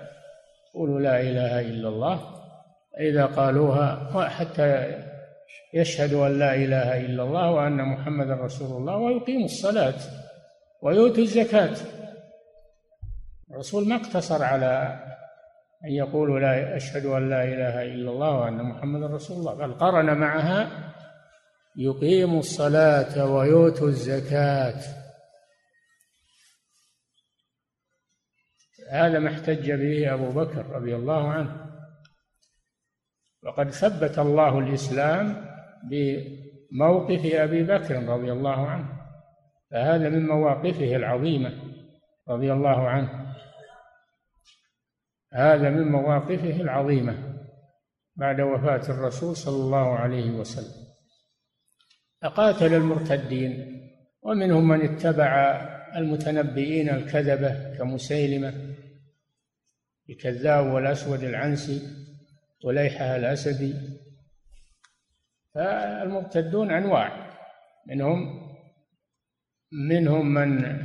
[0.74, 2.20] يقولوا لا إله إلا الله
[3.00, 4.94] اذا قالوها حتى
[5.74, 10.00] يشهدوا أن لا إله إلا الله وأن محمدا رسول الله ويقيموا الصلاة
[10.82, 11.76] ويؤتوا الزكاة.
[13.50, 15.00] الرسول ما اقتصر على
[15.84, 20.18] أن يقولوا لا أشهد أن لا إله إلا الله وأن محمدا رسول الله بل قرن
[20.18, 20.89] معها
[21.76, 24.80] يقيم الصلاة ويؤتوا الزكاة.
[28.90, 31.66] هذا ما احتج به أبو بكر رضي الله عنه.
[33.42, 35.50] وقد ثبت الله الإسلام
[35.90, 39.00] بموقف أبي بكر رضي الله عنه
[39.70, 41.52] فهذا من مواقفه العظيمة
[42.28, 43.34] رضي الله عنه.
[45.32, 47.40] هذا من مواقفه العظيمة
[48.16, 50.89] بعد وفاة الرسول صلى الله عليه وسلم.
[52.22, 53.80] فقاتل المرتدين
[54.22, 55.60] ومنهم من اتبع
[55.96, 58.54] المتنبئين الكذبة كمسيلمة
[60.10, 61.82] الكذاب والأسود العنسي
[62.64, 63.74] وليحة الأسدي.
[65.54, 67.30] فالمرتدون أنواع
[67.86, 68.40] منهم
[69.72, 70.80] منهم من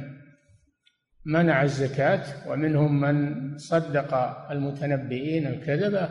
[1.25, 4.13] منع الزكاة ومنهم من صدق
[4.51, 6.09] المتنبئين الكذبة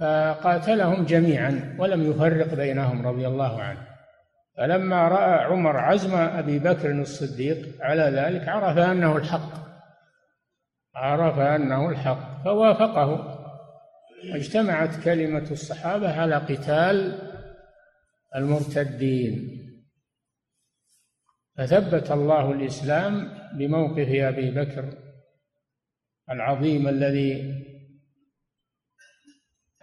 [0.00, 3.86] فقاتلهم جميعا ولم يفرق بينهم رضي الله عنه.
[4.56, 9.52] فلما رأى عمر عزم أبي بكر الصديق على ذلك عرف أنه الحق.
[10.94, 13.36] عرف أنه الحق فوافقه.
[14.32, 17.18] واجتمعت كلمة الصحابة على قتال
[18.36, 19.60] المرتدين.
[21.58, 24.84] فثبت الله الإسلام بموقف أبي بكر
[26.30, 27.64] العظيم الذي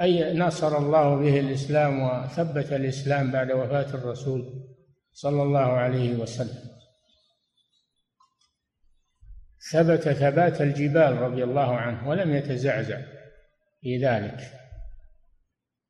[0.01, 4.63] أي نصر الله به الإسلام وثبت الإسلام بعد وفاة الرسول
[5.13, 6.67] صلى الله عليه وسلم.
[9.71, 13.01] ثبت ثبات الجبال رضي الله عنه ولم يتزعزع
[13.81, 14.39] في ذلك.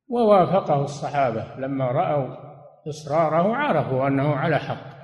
[0.07, 2.35] ووافقه الصحابة لما رأوا
[2.89, 4.97] إصراره عرفوا أنه على حق.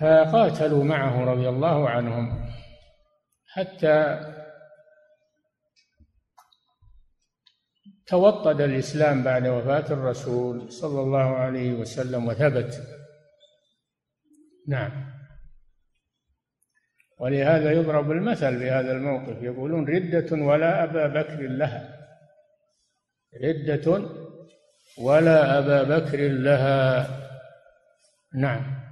[0.00, 2.48] فقاتلوا معه رضي الله عنهم
[3.46, 4.31] حتى
[8.06, 12.82] توطد الإسلام بعد وفاة الرسول صلى الله عليه وسلم وثبت.
[14.68, 15.12] نعم.
[17.18, 19.42] ولهذا يضرب المثل بهذا الموقف.
[19.42, 21.98] يقولون ردة ولا أبا بكر لها.
[23.44, 24.10] ردة
[24.98, 27.08] ولا أبا بكر لها.
[28.34, 28.82] نعم.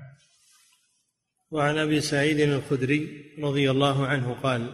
[1.50, 4.72] وعن أبي سعيد الخدري رضي الله عنه قال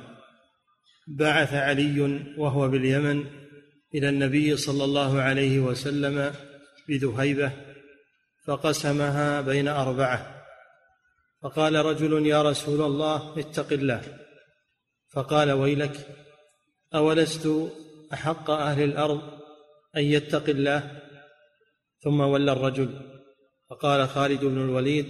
[1.06, 2.00] بعث علي
[2.38, 3.24] وهو باليمن
[3.96, 6.34] إلى النبي صلى الله عليه وسلم
[6.88, 7.52] بذهيبة
[8.46, 10.44] فقسمها بين أربعة.
[11.42, 14.02] فقال رجل يا رسول الله اتق الله.
[15.12, 16.06] فقال ويلك
[16.94, 17.72] أولست
[18.12, 19.20] أحق أهل الأرض
[19.96, 21.02] أن يتق الله؟
[22.04, 23.00] ثم ولى الرجل.
[23.70, 25.06] فقال خالد بن الوليد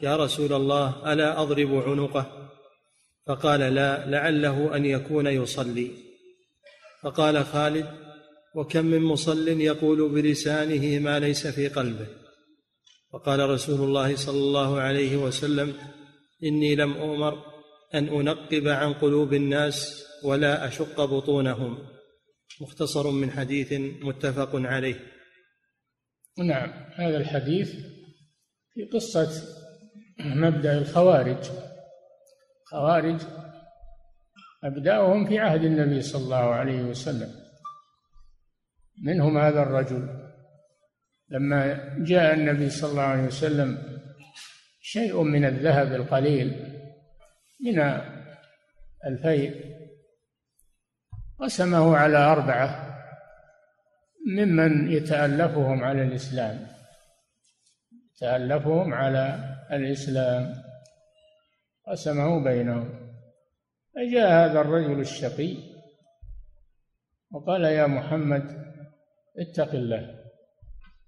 [0.00, 2.50] يا رسول الله ألا أضرب عنقه؟
[3.26, 5.90] فقال لا لعله أن يكون يصلي.
[7.02, 8.03] فقال خالد
[8.54, 12.06] وكم من مصل يقول بلسانه ما ليس في قلبه.
[13.12, 15.74] وقال رسول الله صلى الله عليه وسلم
[16.44, 17.54] إني لم أؤمر
[17.94, 21.78] أن أنقب عن قلوب الناس ولا أشق بطونهم.
[22.60, 25.00] مختصر من حديث متفق عليه.
[26.38, 27.72] نعم هذا الحديث
[28.74, 29.30] في قصة
[30.20, 31.44] مبدأ الخوارج.
[32.64, 33.20] خوارج
[34.64, 37.43] أبدأهم في عهد النبي صلى الله عليه وسلم.
[39.04, 40.08] منهم هذا الرجل.
[41.28, 43.78] لما جاء النبي صلى الله عليه وسلم
[44.80, 46.48] شيء من الذهب القليل
[47.60, 48.00] من
[49.06, 49.74] الفيء
[51.40, 53.00] قسمه على أربعة
[54.26, 56.66] ممن يتألفهم على الإسلام.
[58.20, 60.54] تألفهم على الإسلام.
[61.88, 63.04] قسمه بينهم.
[63.94, 65.56] فجاء هذا الرجل الشقي
[67.30, 68.73] وقال يا محمد
[69.38, 70.24] اتق الله.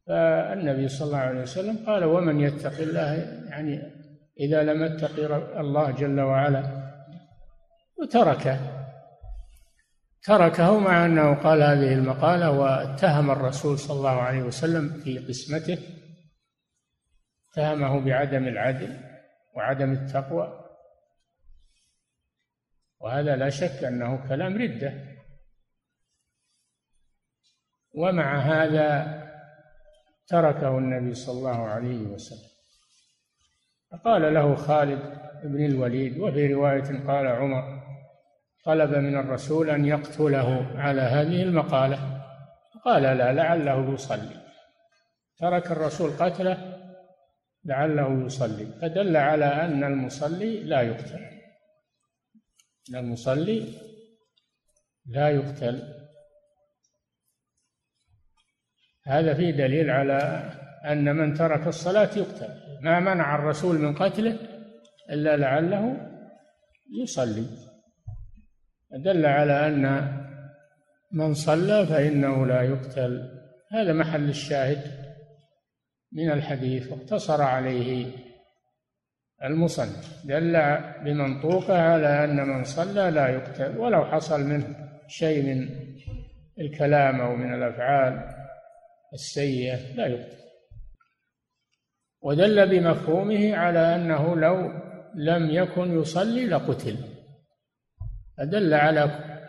[0.07, 3.15] فالنبي صلى الله عليه وسلم قال ومن يتق الله
[3.49, 3.83] يعني
[4.41, 6.93] إذا لم يتق الله جل وعلا
[7.99, 8.59] وتركه.
[10.23, 15.79] تركه مع أنه قال هذه المقالة واتهم الرسول صلى الله عليه وسلم في قسمته.
[17.51, 18.97] اتهمه بعدم العدل
[19.57, 20.63] وعدم التقوى.
[23.01, 25.16] وهذا لا شك أنه كلام ردة.
[27.97, 29.17] ومع هذا
[30.29, 32.49] تركه النبي صلى الله عليه وسلم.
[33.93, 35.01] فقال له خالد
[35.45, 37.83] بن الوليد وفي رواية قال عمر
[38.65, 42.23] طلب من الرسول أن يقتله على هذه المقالة.
[42.85, 44.47] قال لا لعله يصلي.
[45.39, 46.79] ترك الرسول قتله
[47.65, 48.67] لعله يصلي.
[48.67, 51.21] فدل على أن المصلي لا يقتل.
[52.91, 53.75] أن المصلي
[55.07, 55.96] لا يقتل.
[59.07, 60.51] هذا فيه دليل على
[60.85, 62.49] أن من ترك الصلاة يقتل.
[62.83, 64.39] ما منع الرسول من قتله
[65.11, 65.97] إلا لعله
[67.03, 67.47] يصلي.
[69.05, 70.13] دل على أن
[71.13, 73.31] من صلى فإنه لا يقتل.
[73.73, 74.83] هذا محل الشاهد
[76.13, 78.13] من الحديث واقتصر عليه
[79.45, 80.27] المصنف.
[80.27, 84.77] دل بمنطوقه على أن من صلى لا يقتل ولو حصل منه
[85.09, 85.69] شيء من
[86.59, 88.36] الكلام أو من الأفعال.
[89.13, 90.47] السيئة لا يقتل
[92.23, 94.73] ودل بمفهومه على أنه لو
[95.15, 96.97] لم يكن يصلي لقتل.
[98.39, 99.01] فدل على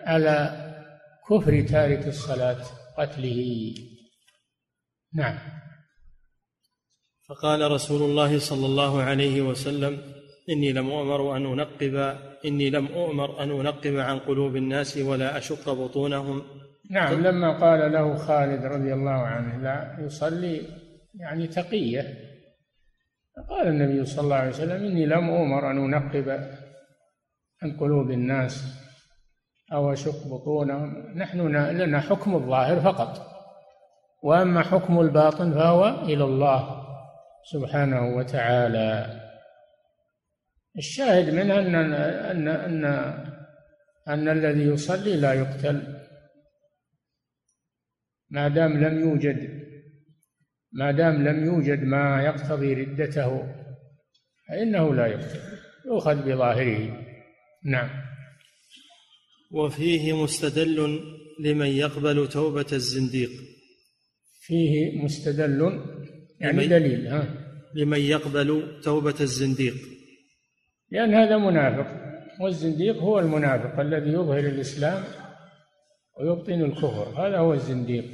[0.05, 0.35] على
[1.29, 2.63] كفر تارك الصلاة
[2.97, 3.73] قتله.
[5.13, 5.39] نعم.
[7.29, 10.13] فقال رسول الله صلى الله عليه وسلم
[10.49, 11.95] إني لم أؤمر أن أنقب
[12.45, 16.66] إني لم أؤمر أن أنقب عن قلوب الناس ولا أشق بطونهم.
[16.89, 17.21] نعم.
[17.21, 20.61] لما قال له خالد رضي الله عنه لا يصلي
[21.15, 22.27] يعني تقية
[23.49, 26.29] قال النبي صلى الله عليه وسلم إني لم أؤمر أن أنقب
[27.63, 28.63] عن قلوب الناس
[29.73, 31.13] أو أشق بطونهم.
[31.15, 33.37] نحن لنا حكم الظاهر فقط
[34.23, 36.87] وأما حكم الباطن فهو إلى الله
[37.51, 39.21] سبحانه وتعالى.
[40.77, 42.85] الشاهد منها أن أن أن
[44.07, 45.96] أن الذي يصلي لا يقتل.
[48.29, 49.67] ما دام لم يوجد
[50.71, 53.53] ما دام لم يوجد ما يقتضي ردته
[54.49, 55.39] فإنه لا يقتل
[55.85, 57.05] يؤخذ بظاهره.
[57.63, 57.89] نعم.
[59.51, 60.99] وفيه مستدل
[61.39, 63.29] لمن يقبل توبة الزنديق.
[64.41, 65.81] فيه مستدل
[66.39, 67.23] يعني دليل ها.
[67.75, 69.75] لمن يقبل توبة الزنديق.
[70.91, 71.87] لأن هذا منافق
[72.41, 75.03] والزنديق هو المنافق الذي يظهر الإسلام
[76.19, 77.27] ويبطن الكفر.
[77.27, 78.05] هذا هو الزنديق.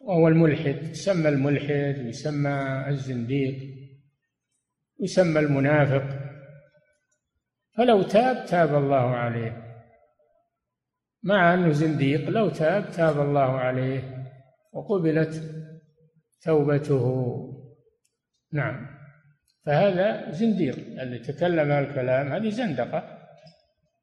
[0.00, 0.82] وهو الملحد.
[0.82, 3.54] يسمى الملحد ويسمى الزنديق
[5.00, 6.18] يسمى المنافق.
[7.76, 9.66] فلو تاب تاب الله عليه.
[11.22, 14.26] مع أنه زنديق لو تاب تاب الله عليه.
[14.72, 15.42] وقبلت
[16.42, 17.36] توبته.
[18.52, 18.86] نعم.
[19.66, 20.76] فهذا زنديق.
[20.76, 23.18] اللي تكلم الكلام هذه زندقة.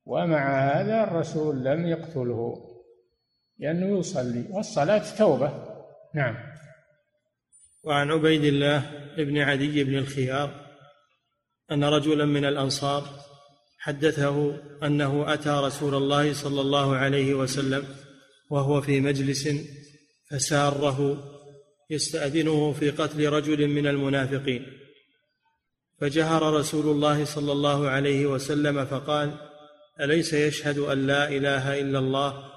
[0.06, 2.77] ومع هذا الرسول لم يقتله.
[3.60, 4.46] لأنه يصلي.
[4.50, 5.52] والصلاة توبة.
[6.16, 6.36] نعم.
[7.84, 10.68] وعن عبيد الله بن عدي بن الخيار
[11.72, 13.10] أن رجلا من الأنصار
[13.80, 17.86] حدثه أنه أتى رسول الله صلى الله عليه وسلم
[18.50, 19.50] وهو في مجلس
[20.32, 21.24] فساره
[21.90, 24.66] يستأذنه في قتل رجل من المنافقين.
[26.02, 29.34] فجهر رسول الله صلى الله عليه وسلم فقال
[30.02, 32.57] أليس يشهد أن لا إله إلا الله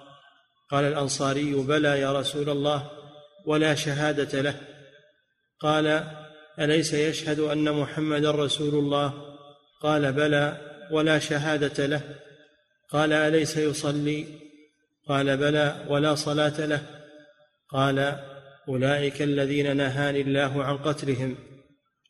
[0.71, 2.91] قال الأنصاري بلى يا رسول الله
[3.47, 4.55] ولا شهادة له.
[5.61, 6.05] قال
[6.59, 9.13] أليس يشهد أن محمدا رسول الله؟
[9.83, 10.57] قال بلى
[10.91, 12.01] ولا شهادة له.
[12.91, 14.27] قال أليس يصلي؟
[15.09, 16.83] قال بلى ولا صلاة له.
[17.69, 18.17] قال
[18.69, 21.37] أولئك الذين نهاني الله عن قتلهم.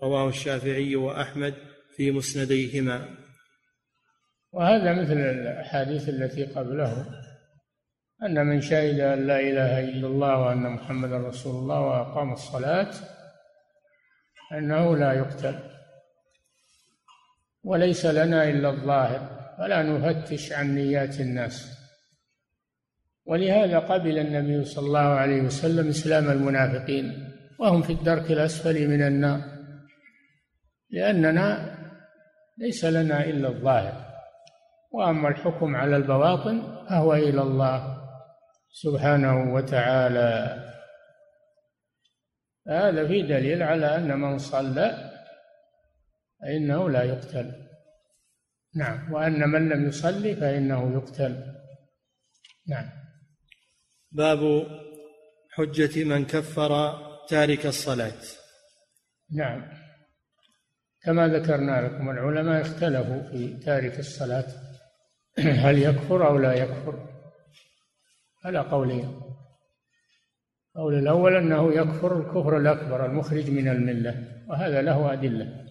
[0.03, 1.55] رواه الشافعي وأحمد
[1.97, 3.09] في مسنديهما.
[4.53, 7.07] وهذا مثل الأحاديث التي قبله.
[8.27, 12.91] أن من شهد أن لا إله إلا الله وأن محمدا رسول الله وأقام الصلاة
[14.53, 15.59] انه لا يقتل.
[17.64, 21.81] وليس لنا إلا الظاهر فلا نفتش عن نيات الناس.
[23.25, 29.41] ولهذا قبل النبي صلى الله عليه وسلم إسلام المنافقين وهم في الدرك الأسفل من النار
[30.91, 31.77] لأننا
[32.59, 34.11] ليس لنا إلا الظاهر.
[34.93, 37.99] وأما الحكم على البواطن فهو إلى الله.
[38.73, 40.66] سبحانه وتعالى.
[42.68, 45.11] هذا في دليل على أن من صلى
[46.41, 47.53] فإنه لا يقتل.
[48.75, 51.55] نعم وأن من لم يصلي فإنه يقتل.
[52.68, 52.91] نعم.
[54.12, 54.66] باب
[55.51, 58.23] حجة من كفر تارك الصلاة.
[59.31, 59.73] نعم.
[61.03, 64.47] كما ذكرنا لكم العلماء اختلفوا في تارك الصلاة.
[65.64, 67.10] هل يكفر أو لا يكفر؟
[68.45, 69.30] على قولين
[70.76, 75.66] القول الأول أنه يكفر الكفر الأكبر المخرج من الملة وهذا له أدلة.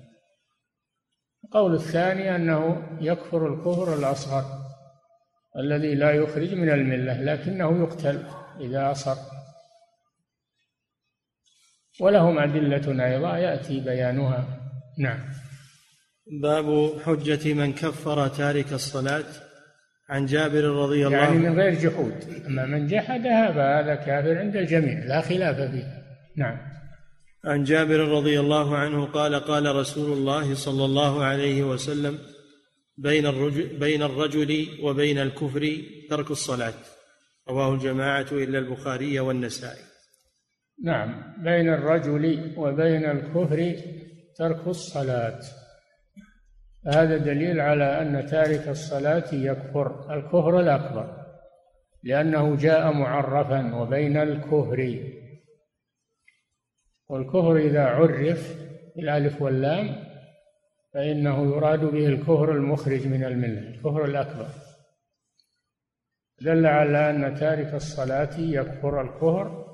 [1.44, 4.44] القول الثاني أنه يكفر الكفر الأصغر
[5.58, 8.24] الذي لا يخرج من الملة لكنه يقتل
[8.60, 9.16] إذا أصر
[12.02, 14.60] ولهم أدلة أيضا يأتي بيانها.
[14.98, 15.20] نعم.
[16.42, 19.49] باب حجة من كفر تارك الصلاة.
[20.10, 22.14] عن جابر رضي الله يعني من غير جحود.
[22.48, 26.04] أما من جحدها فهذا كافر عند الجميع لا خلاف فيه.
[26.38, 26.58] نعم.
[27.46, 32.18] عن جابر رضي الله عنه قال قال رسول الله صلى الله عليه وسلم
[32.98, 35.78] بين الرجل, بين الرجل وبين الكفر
[36.10, 36.74] ترك الصلاة.
[37.50, 39.84] رواه الجماعة إلا البخاري والنسائي.
[40.84, 41.34] نعم.
[41.44, 43.76] بين الرجل وبين الكفر
[44.38, 45.40] ترك الصلاة.
[46.88, 51.26] هذا دليل على أن تارك الصلاة يكفر الكفر الأكبر
[52.04, 55.04] لأنه جاء معرفا وبين الكفر.
[57.10, 58.56] والكفر إذا عرف
[58.96, 60.04] بالألف واللام
[60.94, 64.48] فإنه يراد به الكفر المخرج من الملة الكفر الأكبر.
[66.42, 69.66] دل على أن تارك الصلاة يكفر الكفر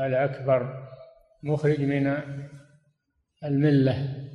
[0.00, 0.88] الأكبر
[1.42, 2.16] مخرج من
[3.44, 4.28] الملة.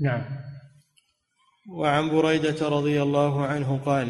[0.00, 0.47] نعم.
[1.68, 4.08] وعن بريدة رضي الله عنه قال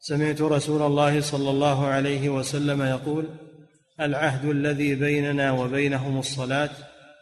[0.00, 3.28] سمعت رسول الله صلى الله عليه وسلم يقول
[4.00, 6.70] العهد الذي بيننا وبينهم الصلاة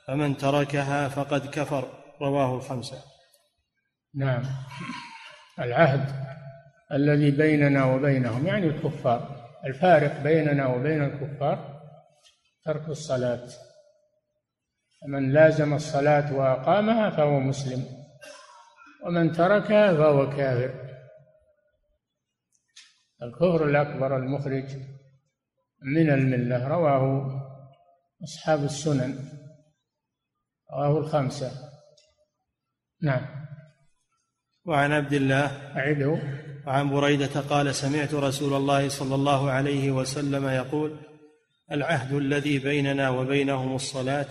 [0.07, 1.89] فمن تركها فقد كفر.
[2.21, 2.97] رواه الخمسة.
[4.15, 4.43] نعم.
[5.59, 6.15] العهد
[6.93, 9.37] الذي بيننا وبينهم يعني الكفار.
[9.65, 11.81] الفارق بيننا وبين الكفار
[12.65, 13.49] ترك الصلاة.
[15.09, 18.00] من لازم الصلاة وأقامها فهو مسلم.
[19.07, 20.91] ومن تركها فهو كافر.
[23.23, 24.77] الكفر الأكبر المخرج
[25.83, 27.27] من الملة رواه
[28.25, 29.19] أصحاب السنن
[30.73, 31.51] رواه الخمسة.
[33.03, 33.27] نعم.
[34.65, 35.47] وعن عبد الله
[35.77, 36.23] أعده.
[36.67, 41.01] وعن بريدة قال سمعت رسول الله صلى الله عليه وسلم يقول
[41.73, 44.29] العهد الذي بيننا وبينهم الصلاة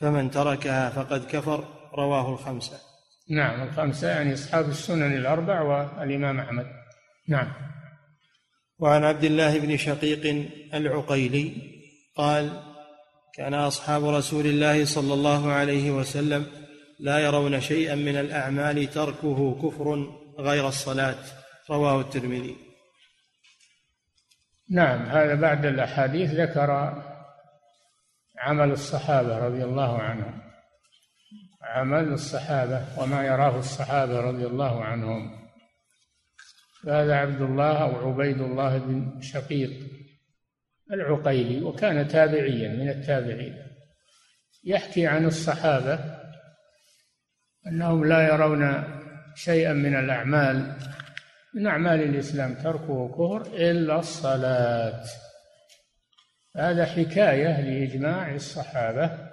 [0.00, 2.93] فمن تركها فقد كفر رواه الخمسة.
[3.30, 6.66] نعم الخمسة يعني أصحاب السنن الأربع والإمام أحمد.
[7.28, 7.52] نعم.
[8.78, 11.52] وعن عبد الله بن شقيق العقيلي
[12.16, 12.62] قال
[13.34, 16.46] كان أصحاب رسول الله صلى الله عليه وسلم
[17.00, 20.06] لا يرون شيئا من الأعمال تركه كفر
[20.38, 21.24] غير الصلاة.
[21.70, 22.56] رواه الترمذي.
[24.70, 26.70] نعم هذا بعد الأحاديث ذكر
[28.38, 30.43] عمل الصحابة رضي الله عنهم.
[31.64, 35.44] عمل الصحابة وما يراه الصحابة رضي الله عنهم.
[36.84, 39.70] فهذا عبد الله أو عبيد الله بن شقيق
[40.92, 43.56] العقيلي وكان تابعيا من التابعين.
[44.64, 45.98] يحكي عن الصحابة
[47.66, 48.84] أنهم لا يرون
[49.34, 50.76] شيئا من الأعمال
[51.54, 55.04] من أعمال الإسلام تركه كفر إلا الصلاة.
[56.56, 59.23] هذا حكاية لإجماع الصحابة.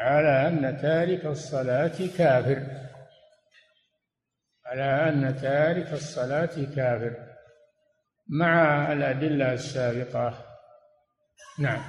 [0.00, 2.66] على أن تارك الصلاة كافر.
[4.66, 7.16] على أن تارك الصلاة كافر.
[8.28, 10.44] مع الأدلة السابقة.
[11.58, 11.82] نعم.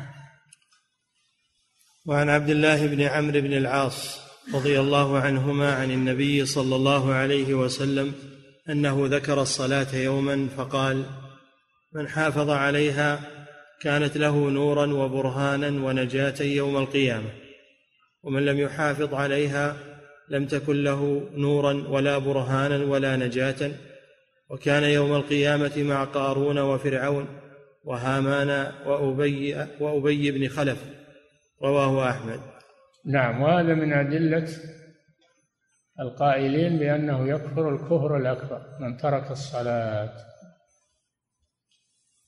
[2.06, 4.22] وعن عبد الله بن عمرو بن العاص
[4.54, 8.14] رضي الله عنهما عن النبي صلى الله عليه وسلم
[8.70, 11.06] أنه ذكر الصلاة يوما فقال
[11.94, 13.20] من حافظ عليها
[13.82, 17.41] كانت له نورا وبرهانا ونجاة يوم القيامة.
[18.24, 19.76] ومن لم يحافظ عليها
[20.30, 23.72] لم تكن له نورا ولا برهانا ولا نجاة.
[24.50, 27.28] وكان يوم القيامة مع قارون وفرعون
[27.84, 30.86] وهامان وأبي وأبي بن خلف.
[31.64, 32.40] رواه أحمد.
[33.06, 34.48] نعم وهذا من أدلة
[36.00, 40.14] القائلين بأنه يكفر الكفر الأكبر من ترك الصلاة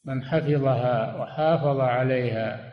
[0.06, 2.73] من حفظها وحافظ عليها.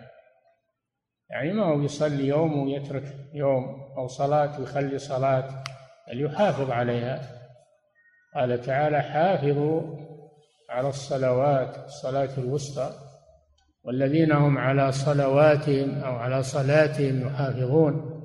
[1.31, 3.05] يعني ما هو يصلي يوم ويترك
[3.35, 5.65] يوم أو صلاة ويخلي صلاة
[6.09, 7.21] بل يحافظ عليها.
[8.35, 9.83] قال تعالى حافظوا
[10.71, 12.93] على الصلوات الصلاة الوسطى
[13.85, 18.21] والذين هم على صلواتهم أو على صلاتهم يحافظون.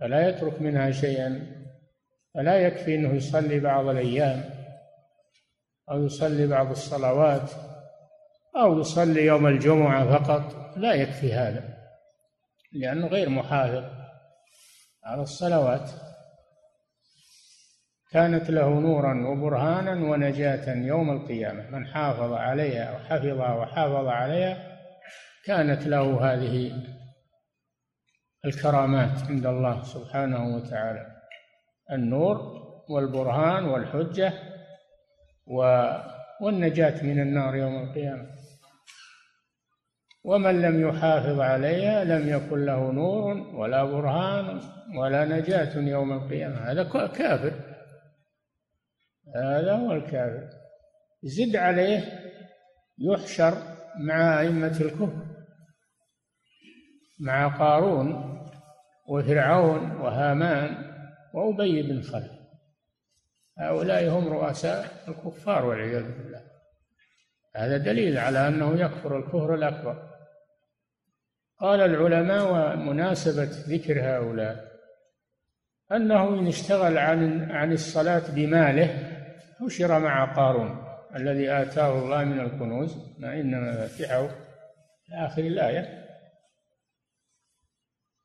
[0.00, 1.62] فلا يترك منها شيئا
[2.34, 4.44] فلا يكفي أنه يصلي بعض الأيام
[5.90, 7.50] أو يصلي بعض الصلوات
[8.56, 10.61] أو يصلي يوم الجمعة فقط.
[10.76, 11.78] لا يكفي هذا
[12.72, 13.84] لأنه غير محافظ
[15.04, 15.90] على الصلوات.
[18.10, 21.70] كانت له نورا وبرهانا ونجاة يوم القيامة.
[21.70, 24.78] من حافظ عليها وحفظها وحافظ عليها
[25.44, 26.72] كانت له هذه
[28.44, 31.06] الكرامات عند الله سبحانه وتعالى.
[31.92, 32.36] النور
[32.88, 34.32] والبرهان والحجة
[36.40, 38.41] والنجاة من النار يوم القيامة.
[40.24, 44.60] ومن لم يحافظ عليها لم يكن له نور ولا برهان
[44.96, 46.56] ولا نجاة يوم القيامة.
[46.56, 47.52] هذا كافر.
[49.36, 50.48] هذا هو الكافر.
[51.22, 52.00] زد عليه
[52.98, 53.54] يحشر
[54.00, 55.26] مع أئمة الكفر
[57.20, 58.38] مع قارون
[59.08, 60.92] وفرعون وهامان
[61.34, 62.32] وأبي بن خلف.
[63.58, 66.42] هؤلاء هم رؤساء الكفار والعياذ بالله.
[67.56, 70.11] هذا دليل على أنه يكفر الكفر الأكبر.
[71.60, 74.72] قال العلماء ومناسبة ذكر هؤلاء
[75.92, 79.18] أنه إن اشتغل عن عن الصلاة بماله
[79.60, 80.84] حشر مع قارون
[81.16, 84.28] الذي آتاه الله من الكنوز ما إن مفاتحه
[85.14, 86.02] آخر الآية.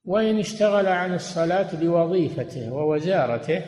[0.05, 3.61] وإن اشتغل عن الصلاة بوظيفته ووزارته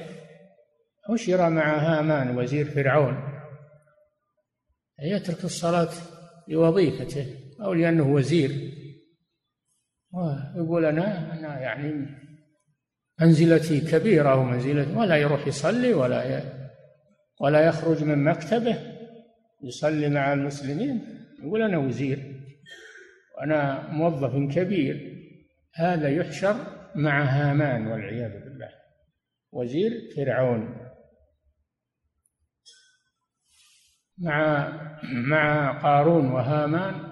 [1.03, 3.41] حشر مع هامان وزير فرعون
[5.01, 5.89] يترك الصلاة
[6.47, 7.26] لوظيفته
[7.62, 8.78] أو لأنه وزير.
[10.55, 12.05] يقول أنا أنا يعني
[13.22, 16.43] منزلتي كبيرة ومنزلتي ولا يروح يصلي ولا
[17.41, 18.78] ولا يخرج من مكتبه
[19.64, 21.01] يصلي مع المسلمين.
[21.43, 22.39] يقول أنا وزير
[23.38, 25.20] وأنا موظف كبير
[25.76, 26.55] هذا يحشر
[26.95, 28.70] مع هامان والعياذ بالله.
[29.51, 30.89] وزير فرعون.
[34.18, 34.68] مع
[35.03, 37.09] مع قارون وهامان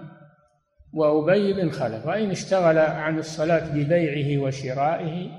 [0.93, 5.29] وأبي بن خلف وإن اشتغل عن الصلاة ببيعه وشرائه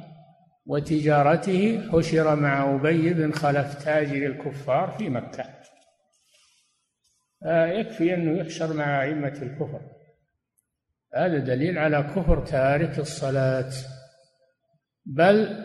[0.67, 5.45] وتجارته حشر مع أبي بن خلف تاجر الكفار في مكة.
[7.47, 9.81] يكفي أنه يحشر مع أئمة الكفر.
[11.15, 13.73] هذا دليل على كفر تارك الصلاة.
[15.07, 15.65] بل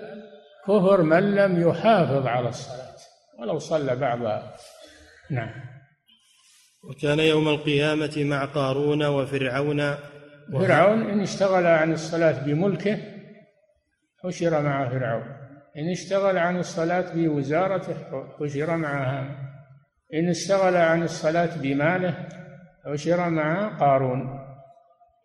[0.67, 2.95] كفر من لم يحافظ على الصلاة
[3.39, 4.55] ولو صلى بعضها.
[5.29, 5.72] نعم.
[6.83, 9.95] وكان يوم القيامة مع قارون وفرعون
[10.51, 12.97] فرعون إن اشتغل عن الصلاة بملكه
[14.23, 15.23] حشر مع فرعون.
[15.77, 17.95] إن اشتغل عن الصلاة بوزارته
[18.39, 19.35] حشر معها.
[20.13, 22.27] إن اشتغل عن الصلاة بماله
[22.85, 24.39] حشر مع قارون.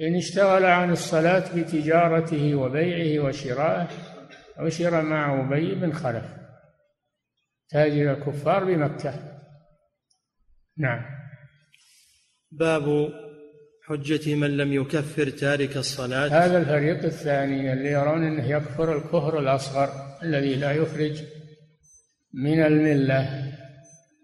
[0.00, 3.88] إن اشتغل عن الصلاة بتجارته وبيعه وشرائه
[4.58, 6.24] حشر مع أبي بن خلف.
[7.68, 9.14] تاجر الكفار بمكة.
[10.78, 11.17] نعم.
[12.50, 13.12] باب
[13.82, 16.26] حجة من لم يكفر تارك الصلاة.
[16.26, 19.90] هذا الفريق الثاني اللي يرون أنه يكفر الكفر الأصغر
[20.22, 21.22] الذي لا يخرج
[22.34, 23.52] من الملة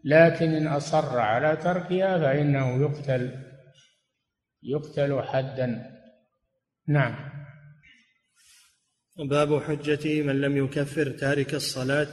[0.05, 3.31] لكن إن أصر على تركها فإنه يقتل
[4.63, 5.91] يقتل حدا.
[6.89, 7.15] نعم.
[9.19, 12.09] باب حجة من لم يكفر تارك الصلاة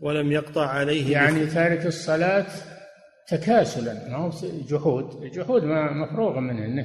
[0.00, 2.46] ولم يقطع عليه يعني تارك الصلاة
[3.28, 4.08] تكاسلا.
[4.08, 4.30] ما هو
[4.68, 6.82] جحود الجحود ما مفروغ منه انه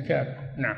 [0.57, 0.77] نعم.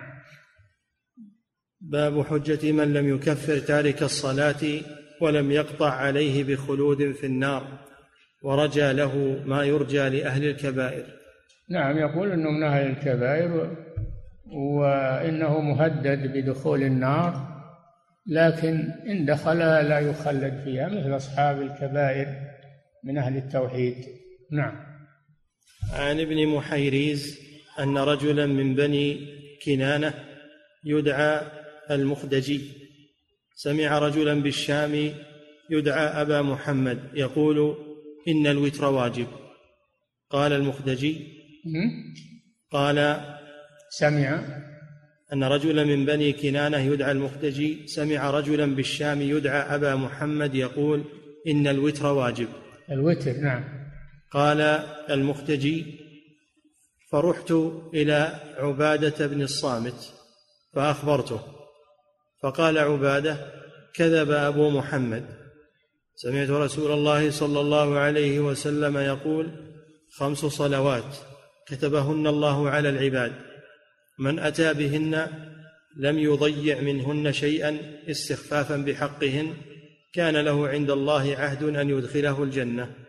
[1.82, 4.82] باب حجة من لم يكفر تارك الصلاة
[5.22, 7.80] ولم يقطع عليه بخلود في النار
[8.44, 11.06] ورجى له ما يرجى لأهل الكبائر.
[11.70, 13.78] نعم يقول أنه من أهل الكبائر
[14.52, 17.60] وإنه مهدد بدخول النار
[18.28, 22.28] لكن إن دخلها لا يخلد فيها مثل أصحاب الكبائر
[23.04, 23.96] من أهل التوحيد.
[24.52, 24.89] نعم.
[25.94, 27.40] عن ابن محيريز
[27.80, 29.28] أن رجلا من بني
[29.66, 30.14] كنانة
[30.86, 31.42] يدعى
[31.92, 32.62] المخدجي.
[33.56, 35.14] سمع رجلا بالشام
[35.70, 37.76] يدعى أبا محمد يقول
[38.28, 39.28] إن الوتر واجب.
[40.30, 41.28] قال المخدجي
[42.72, 42.98] قال
[43.90, 44.44] سمع.
[45.34, 47.88] أن رجلا من بني كنانة يدعى المخدجي.
[47.88, 51.04] سمع رجلا بالشام يدعى أبا محمد يقول
[51.48, 52.48] إن الوتر واجب.
[52.92, 53.79] الوتر نعم.
[54.32, 54.62] قال
[55.10, 56.00] المختجي
[57.12, 57.52] فرحت
[57.94, 60.14] إلى عبادة بن الصامت
[60.74, 61.42] فأخبرته
[62.44, 63.38] فقال عبادة
[63.94, 65.26] كذب أبو محمد.
[66.16, 69.52] سمعت رسول الله صلى الله عليه وسلم يقول
[70.12, 71.16] خمس صلوات
[71.68, 73.34] كتبهن الله على العباد
[74.20, 75.28] من أتى بهن
[75.98, 77.78] لم يضيع منهن شيئا
[78.10, 79.54] استخفافا بحقهن
[80.14, 83.09] كان له عند الله عهد أن يدخله الجنة.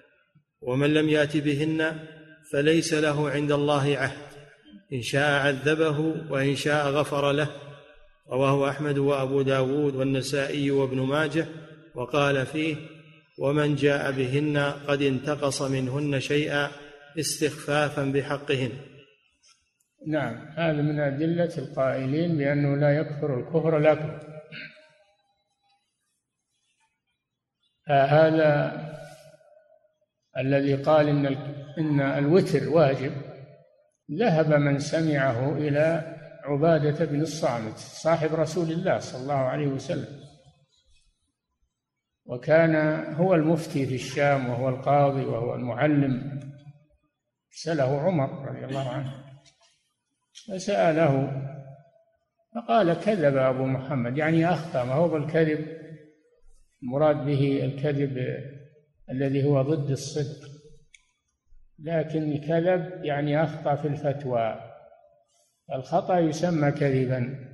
[0.63, 1.99] ومن لم يأت بهن
[2.53, 4.31] فليس له عند الله عهد.
[4.93, 5.99] إن شاء عذبه
[6.31, 7.49] وإن شاء غفر له.
[8.31, 11.47] رواه أحمد وأبو داود والنسائي وابن ماجه
[11.95, 12.77] وقال فيه
[13.39, 14.59] ومن جاء بهن
[14.89, 16.71] قد انتقص منهن شيئا
[17.19, 18.71] استخفافا بحقهن.
[20.07, 24.21] نعم هذا من أدلة القائلين بأنه لا يكفر الكفر الأكبر
[27.89, 28.73] هذا
[30.39, 31.27] الذي قال إن
[31.79, 33.13] إن الوتر واجب
[34.19, 40.21] ذهب من سمعه إلى عبادة بن الصامت صاحب رسول الله صلى الله عليه وسلم.
[42.27, 42.75] وكان
[43.15, 46.41] هو المفتي في الشام وهو القاضي وهو المعلم.
[47.51, 49.25] سأله عمر رضي الله عنه
[50.49, 51.43] فسأله
[52.55, 54.19] فقال كذب أبو محمد.
[54.19, 55.81] يعني أخطأ ما هو بالكذب؟
[56.83, 58.19] المراد به الكذب
[59.11, 60.49] الذي هو ضد الصدق.
[61.79, 64.61] لكن كذب يعني أخطأ في الفتوى.
[65.75, 67.51] الخطأ يسمى كذبا.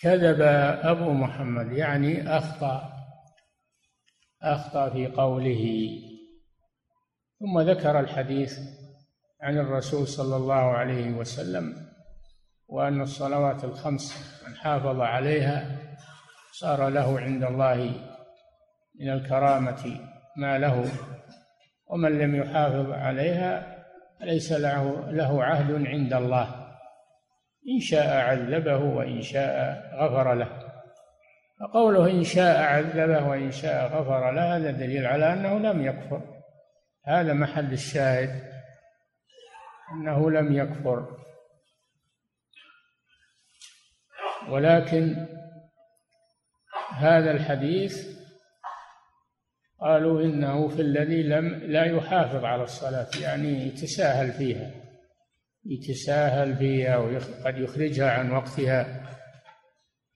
[0.00, 0.40] كذب
[0.82, 2.92] أبو محمد يعني أخطأ.
[4.42, 5.90] أخطأ في قوله.
[7.40, 8.58] ثم ذكر الحديث
[9.42, 11.88] عن الرسول صلى الله عليه وسلم
[12.68, 14.14] وأن الصلوات الخمس
[14.46, 15.78] من حافظ عليها
[16.52, 17.92] صار له عند الله
[19.00, 20.00] من الكرامة
[20.36, 20.84] ما له
[21.86, 23.84] ومن لم يحافظ عليها
[24.20, 26.68] ليس له له عهد عند الله.
[27.68, 30.68] إن شاء عذبه وإن شاء غفر له.
[31.60, 36.22] فقوله إن شاء عذبه وإن شاء غفر له هذا دليل على أنه لم يكفر.
[37.06, 38.52] هذا محل الشاهد
[39.92, 41.18] أنه لم يكفر.
[44.48, 45.26] ولكن
[46.90, 48.17] هذا الحديث
[49.80, 54.70] قالوا إنه في الذي لم لا يحافظ على الصلاة يعني يتساهل فيها.
[55.66, 59.00] يتساهل فيها وقد يخرجها عن وقتها.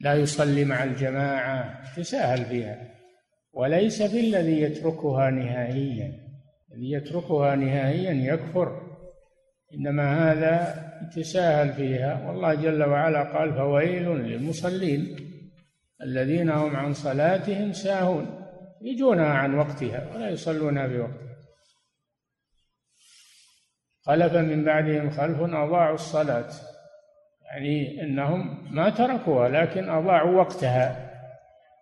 [0.01, 1.81] لا يصلي مع الجماعة.
[1.93, 2.79] يتساهل فيها.
[3.53, 6.13] وليس في الذي يتركها نهائيا.
[6.73, 8.81] الذي يتركها نهائيا يكفر.
[9.75, 12.29] إنما هذا يتساهل فيها.
[12.29, 15.17] والله جل وعلا قال فويل للمصلين
[16.03, 18.42] الذين هم عن صلاتهم ساهون.
[18.83, 21.33] يجونها عن وقتها ولا يصلونها بوقتها.
[24.03, 26.49] خلف من بعدهم خلف أضاعوا الصلاة
[27.43, 31.13] يعني أنهم ما تركوها لكن أضاعوا وقتها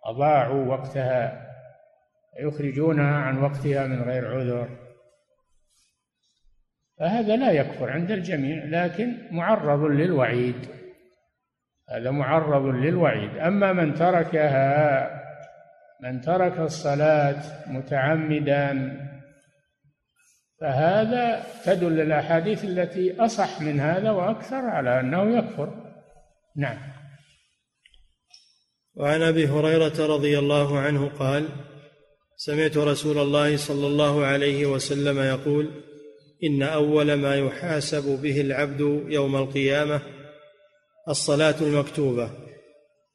[0.05, 1.47] أضاعوا وقتها
[2.39, 4.69] يخرجونها عن وقتها من غير عذر.
[6.99, 10.67] فهذا لا يكفر عند الجميع لكن معرض للوعيد.
[11.89, 13.37] هذا معرض للوعيد.
[13.37, 15.20] أما من تركها
[16.01, 18.97] من ترك الصلاة متعمدا
[20.61, 25.73] فهذا تدل الأحاديث التي أصح من هذا وأكثر على أنه يكفر.
[26.57, 26.77] نعم.
[28.95, 31.49] وعن أبي هريرة رضي الله عنه قال
[32.35, 35.71] سمعت رسول الله صلى الله عليه وسلم يقول
[36.43, 40.01] إن أول ما يحاسب به العبد يوم القيامة
[41.09, 42.29] الصلاة المكتوبة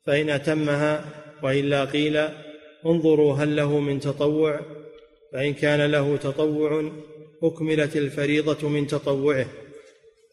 [0.07, 1.05] فإن أتمها
[1.43, 2.46] وإلا قيل
[2.91, 4.61] انظروا هل له من تطوع؟
[5.33, 6.93] فإن كان له تطوع
[7.43, 9.47] أكملت الفريضة من تطوعه.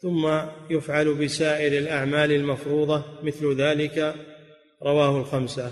[0.02, 4.16] ثم يفعل بسائر الأعمال المفروضة مثل ذلك.
[4.84, 5.72] رواه الخمسة.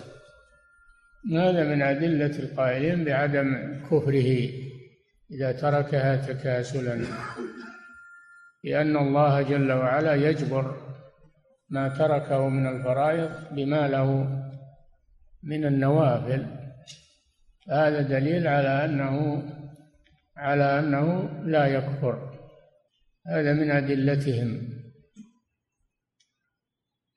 [1.33, 4.49] هذا من أدلة القائلين بعدم كفره
[5.31, 7.05] إذا تركها تكاسلا.
[8.63, 10.75] لأن الله جل وعلا يجبر
[11.69, 14.27] ما تركه من الفرائض بما له
[15.43, 16.60] من النوافل.
[17.69, 19.43] هذا دليل على أنه
[20.37, 22.39] على أنه لا يكفر.
[23.27, 24.69] هذا من أدلتهم.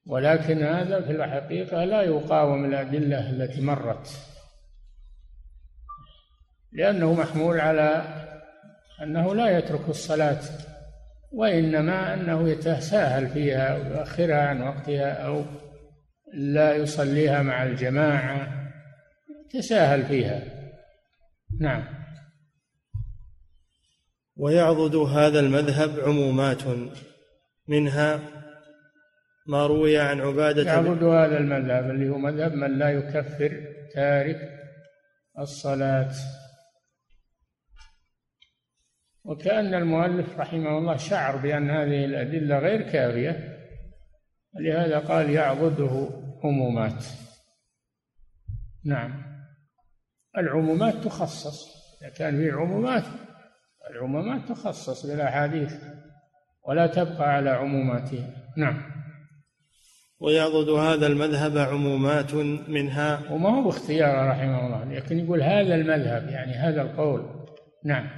[0.07, 4.09] ولكن هذا في الحقيقة لا يقاوم الأدلة التي مرت.
[6.72, 8.05] لأنه محمول على
[9.03, 10.40] أنه لا يترك الصلاة
[11.32, 15.45] وإنما أنه يتساهل فيها ويؤخرها عن وقتها أو
[16.34, 18.64] لا يصليها مع الجماعة.
[19.55, 20.42] تساهل فيها.
[21.61, 21.84] نعم.
[24.36, 26.62] ويعضد هذا المذهب عمومات
[27.68, 28.20] منها
[29.46, 34.36] ما روي عن عبادة يعبد هذا المذهب اللي هو مذهب من لا يكفر تارك
[35.38, 36.12] الصلاة.
[39.24, 43.59] وكأن المؤلف رحمه الله شعر بأن هذه الأدلة غير كافية
[44.61, 46.09] لهذا قال يعبده
[46.44, 47.05] عمومات.
[48.84, 49.24] نعم.
[50.39, 51.74] العمومات تخصص.
[52.03, 53.05] إذا كان في عمومات
[53.91, 55.72] العمومات تخصص بالأحاديث
[56.68, 58.82] ولا تبقى على عموماتها نعم.
[60.20, 62.35] ويعضد هذا المذهب عمومات
[62.68, 63.32] منها.
[63.32, 67.45] وما هو باختيار رحمه الله لكن يقول هذا المذهب يعني هذا القول.
[67.85, 68.11] نعم.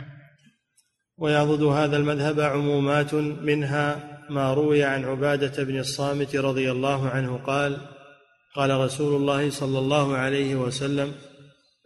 [1.18, 7.76] ويعضد هذا المذهب عمومات منها ما روي عن عبادة بن الصامت رضي الله عنه قال
[8.54, 11.12] قال رسول الله صلى الله عليه وسلم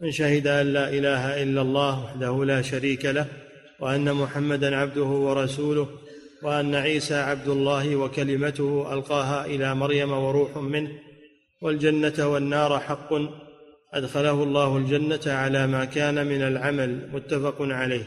[0.01, 3.25] من شهد أن لا إله إلا الله وحده لا شريك له
[3.79, 5.87] وأن محمدا عبده ورسوله
[6.43, 10.91] وأن عيسى عبد الله وكلمته ألقاها إلى مريم وروح منه
[11.61, 13.13] والجنة والنار حق
[13.93, 18.03] أدخله الله الجنة على ما كان من العمل متفق عليه.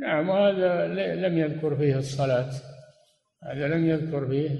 [0.00, 0.86] نعم وهذا
[1.28, 2.50] لم يذكر فيه الصلاة
[3.44, 4.50] هذا لم يذكر فيه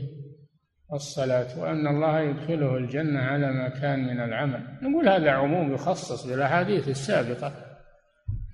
[0.93, 4.61] الصلاة وأن الله يدخله الجنة على ما كان من العمل.
[4.83, 7.53] نقول هذا عموم يخصص بالأحاديث السابقة.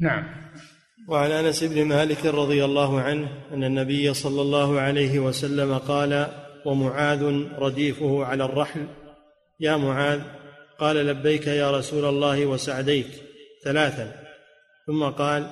[0.00, 0.24] نعم.
[1.08, 6.26] وعن أنس بن مالك رضي الله عنه أن النبي صلى الله عليه وسلم قال
[6.66, 8.86] ومعاذ رديفه على الرحل.
[9.60, 10.20] يا معاذ.
[10.78, 13.08] قال لبيك يا رسول الله وسعديك.
[13.64, 14.12] ثلاثا.
[14.86, 15.50] ثم قال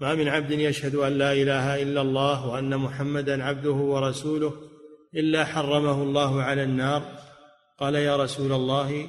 [0.00, 4.52] ما من عبد يشهد أن لا إله إلا الله وأن محمدا عبده ورسوله
[5.14, 7.02] إلا حرمه الله على النار.
[7.78, 9.06] قال يا رسول الله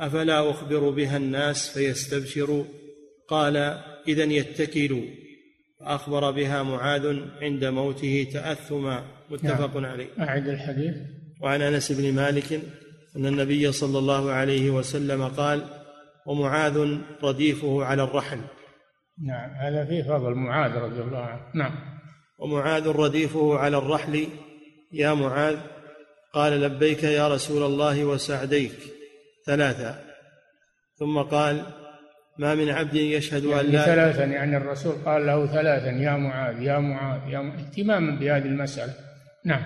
[0.00, 2.64] أفلا أخبر بها الناس فيستبشروا
[3.28, 3.56] قال
[4.08, 5.02] اذا يتكلوا
[5.80, 9.04] فأخبر بها معاذ عند موته تأثما.
[9.30, 9.84] متفق نعم.
[9.84, 10.08] عليه.
[10.18, 10.94] أعد الحديث.
[11.42, 12.52] وعن أنس بن مالك
[13.16, 15.64] أن النبي صلى الله عليه وسلم قال
[16.26, 18.40] ومعاذ رديفه على الرحل.
[19.26, 21.42] نعم هذا فيه فضل معاذ رضي الله عنه.
[21.54, 21.74] نعم.
[22.38, 24.26] ومعاذ رديفه على الرحل
[24.94, 25.56] يا معاذ
[26.32, 28.78] قال لبيك يا رسول الله وسعديك.
[29.46, 30.04] ثلاثا
[30.98, 31.66] ثم قال
[32.38, 36.62] ما من عبد يشهد يعني ان لا ثلاثا يعني الرسول قال له ثلاثا يا معاذ
[36.62, 37.60] يا معاذ يا معاذ.
[37.60, 38.94] اهتماما بهذه المسألة.
[39.44, 39.62] نعم.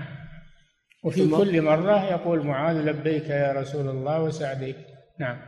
[1.04, 4.76] وفي كل مرة يقول معاذ لبيك يا رسول الله وسعديك.
[5.20, 5.38] نعم.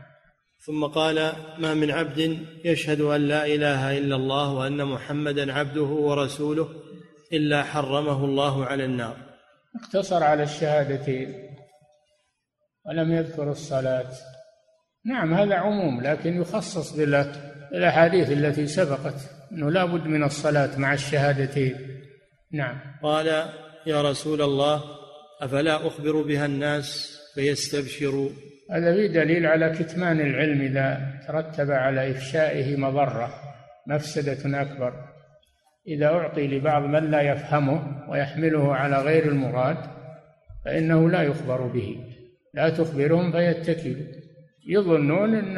[0.67, 6.69] ثم قال ما من عبد يشهد أن لا إله إلا الله وأن محمدا عبده ورسوله
[7.33, 9.30] إلا حرمه الله على النار.
[9.77, 11.35] اقتصر على الشهادتين
[12.87, 14.11] ولم يذكر الصلاة.
[15.07, 17.33] نعم هذا عموم لكن يخصص بال-
[17.73, 22.01] بالأحاديث التي سبقت أنه لا بد من الصلاة مع الشهادتين.
[22.53, 22.81] نعم.
[23.03, 23.27] قال
[23.87, 24.83] يا رسول الله
[25.41, 28.31] أفلا أخبر بها الناس فيستبشروا
[28.71, 33.35] هذا فيه دليل على كتمان العلم إذا ترتب على إفشائه مضرة
[33.87, 35.10] مفسدة أكبر.
[35.87, 39.77] إذا أعطي لبعض من لا يفهمه ويحمله على غير المراد
[40.65, 42.07] فإنه لا يخبر به.
[42.55, 44.07] لا تخبرهم فيتكلوا
[44.67, 45.57] يظنون أن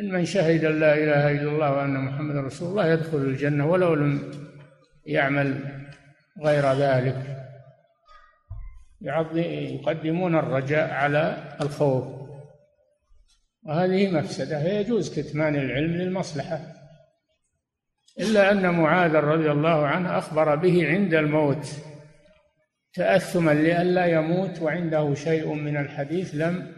[0.00, 3.94] إن من شهد أن لا إله إلا الله وأن محمد رسول الله يدخل الجنة ولو
[3.94, 4.32] لم
[5.06, 5.60] يعمل
[6.44, 7.46] غير ذلك.
[9.00, 12.04] يقدمون الرجاء على الخوف.
[13.62, 16.77] وهذه مفسدة فيجوز كتمان العلم للمصلحة.
[18.20, 21.66] إلا أن معاذ رضي الله عنه أخبر به عند الموت
[22.94, 26.72] تأثما لئلا يموت وعنده شيء من الحديث لم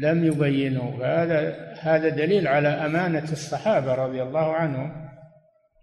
[0.00, 0.96] لم يبينه.
[0.98, 5.10] فهذا هذا دليل على أمانة الصحابة رضي الله عنهم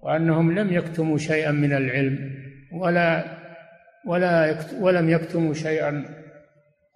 [0.01, 2.31] وأنهم لم يكتموا شيئا من العلم
[2.73, 3.23] ولا
[4.07, 6.05] ولا ولم يكتموا شيئا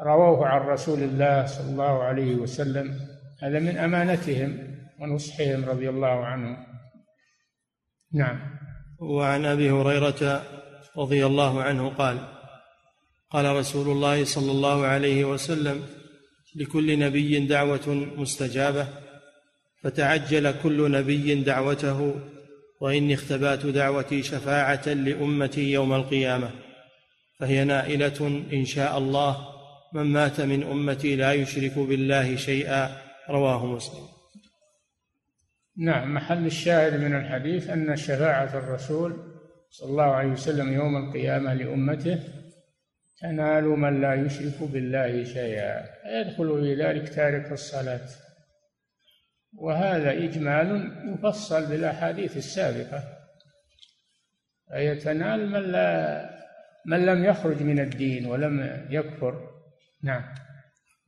[0.01, 2.91] رووه عن رسول الله صلى الله عليه وسلم.
[3.43, 4.57] هذا من أمانتهم
[4.99, 6.74] ونصحهم رضي الله عنهم.
[8.15, 8.39] نعم.
[8.99, 10.43] وعن أبي هريرة
[10.97, 12.17] رضي الله عنه قال
[13.31, 15.83] قال رسول الله صلى الله عليه وسلم
[16.55, 18.87] لكل نبي دعوة مستجابة
[19.83, 22.15] فتعجل كل نبي دعوته
[22.81, 26.49] وإني اختبأت دعوتي شفاعة لأمتي يوم القيامة
[27.39, 29.47] فهي نائلة إن شاء الله
[29.93, 32.97] من مات من أمتي لا يشرك بالله شيئا
[33.29, 34.14] رواه مسلم.
[35.77, 39.35] نعم محل الشاهد من الحديث أن شفاعة الرسول
[39.69, 42.19] صلى الله عليه وسلم يوم القيامة لأمته
[43.21, 48.07] تنال من لا يشرك بالله شيئا يدخل في ذلك تارك الصلاة.
[49.53, 53.03] وهذا إجمال يفصل بالأحاديث السابقة
[54.71, 56.29] فيتنال من لا
[56.85, 59.49] من لم يخرج من الدين ولم يكفر.
[60.03, 60.23] نعم.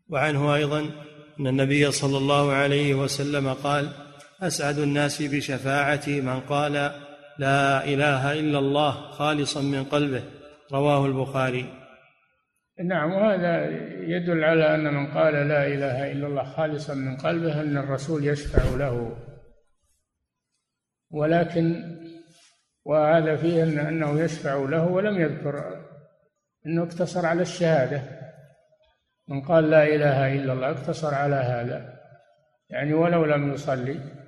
[0.09, 0.79] وعنه أيضا
[1.39, 4.06] أن النبي صلى الله عليه وسلم قال
[4.41, 6.73] أسعد الناس بشفاعتي من قال
[7.39, 10.23] لا إله إلا الله خالصا من قلبه.
[10.73, 11.73] رواه البخاري.
[12.85, 13.65] نعم وهذا
[14.01, 18.75] يدل على أن من قال لا إله إلا الله خالصا من قلبه أن الرسول يشفع
[18.75, 19.17] له.
[21.11, 21.97] ولكن
[22.85, 25.85] وهذا فيه أنه يشفع له ولم يذكر
[26.65, 28.01] أنه اقتصر على الشهادة.
[29.27, 31.93] من قال لا إله إلا الله اقتصر على هذا.
[32.69, 34.26] يعني ولو لم يصلي.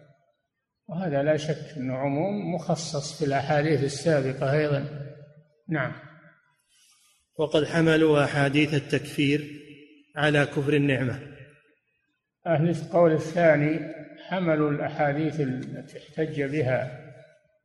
[0.89, 4.85] وهذا لا شك أنه عموم مخصص في الأحاديث السابقة أيضا.
[5.69, 5.91] نعم.
[7.37, 9.47] وقد حملوا أحاديث التكفير
[10.15, 11.19] على كفر النعمة.
[12.47, 13.79] أهل القول الثاني
[14.29, 17.09] حملوا الأحاديث التي احتج بها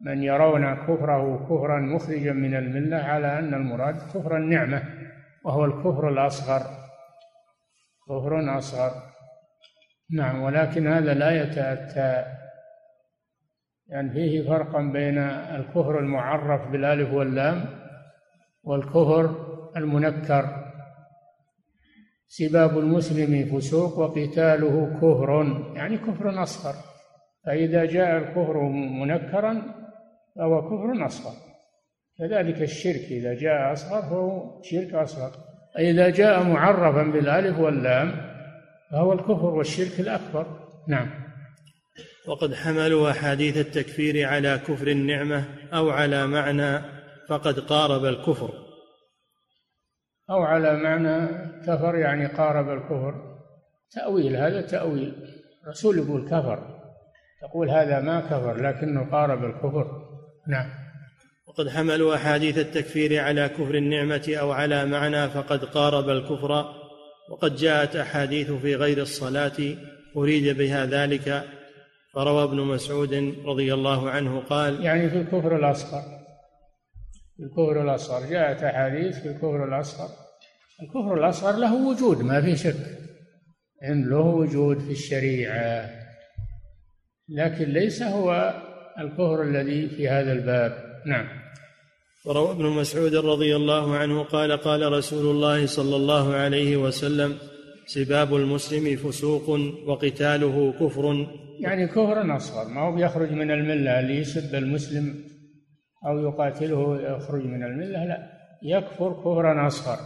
[0.00, 4.82] من يرون كفره كفرا مخرجا من الملة على أن المراد كفر النعمة
[5.44, 6.62] وهو الكفر الأصغر.
[8.08, 8.92] كفر أصغر.
[10.10, 12.43] نعم ولكن هذا لا يتأتى
[13.88, 17.64] يعني فيه فرقا بين الكفر المعرف بالألف واللام
[18.64, 20.64] والكفر المنكر.
[22.28, 26.74] سباب المسلم فسوق وقتاله كفر يعني كفر أصغر.
[27.46, 28.62] فإذا جاء الكفر
[29.02, 29.62] منكرا
[30.36, 31.34] فهو كفر أصغر.
[32.18, 35.30] كذلك الشرك إذا جاء أصغر فهو شرك أصغر.
[35.78, 38.12] إذا جاء معرفا بالألف واللام
[38.90, 40.46] فهو الكفر والشرك الأكبر.
[40.88, 41.10] نعم.
[42.26, 45.44] وقد حملوا أحاديث التكفير على كفر النعمة
[45.74, 46.82] أو على معنى
[47.28, 48.50] فقد قارب الكفر.
[50.30, 51.28] أو على معنى
[51.66, 53.14] كفر يعني قارب الكفر.
[53.90, 55.14] تأويل هذا تأويل.
[55.64, 56.80] الرسول يقول كفر.
[57.42, 59.86] تقول هذا ما كفر لكنه قارب الكفر.
[60.48, 60.70] نعم.
[61.46, 66.64] وقد حملوا أحاديث التكفير على كفر النعمة أو على معنى فقد قارب الكفر.
[67.30, 69.76] وقد جاءت أحاديث في غير الصلاة
[70.16, 71.44] أريد بها ذلك
[72.14, 76.24] فروى ابن مسعود رضي الله عنه قال يعني في الكفر الأصغر
[77.36, 80.08] في الكفر الأصغر جاءت أحاديث في الكفر الأصغر.
[80.82, 82.76] الكفر الأصغر له وجود ما في شك.
[83.84, 85.90] إن له وجود في الشريعة.
[87.28, 88.54] لكن ليس هو
[88.98, 90.72] الكفر الذي في هذا الباب.
[91.06, 91.28] نعم.
[92.26, 97.38] وروى ابن مسعود رضي الله عنه قال قال رسول الله صلى الله عليه وسلم
[97.86, 101.26] سباب المسلم فسوق وقتاله كفر.
[101.60, 105.14] يعني كفر أصغر ما هو بيخرج من الملة اللي يسب المسلم
[106.06, 108.18] أو يقاتله يخرج من الملة لا
[108.62, 109.98] يكفر كفرا أصغر.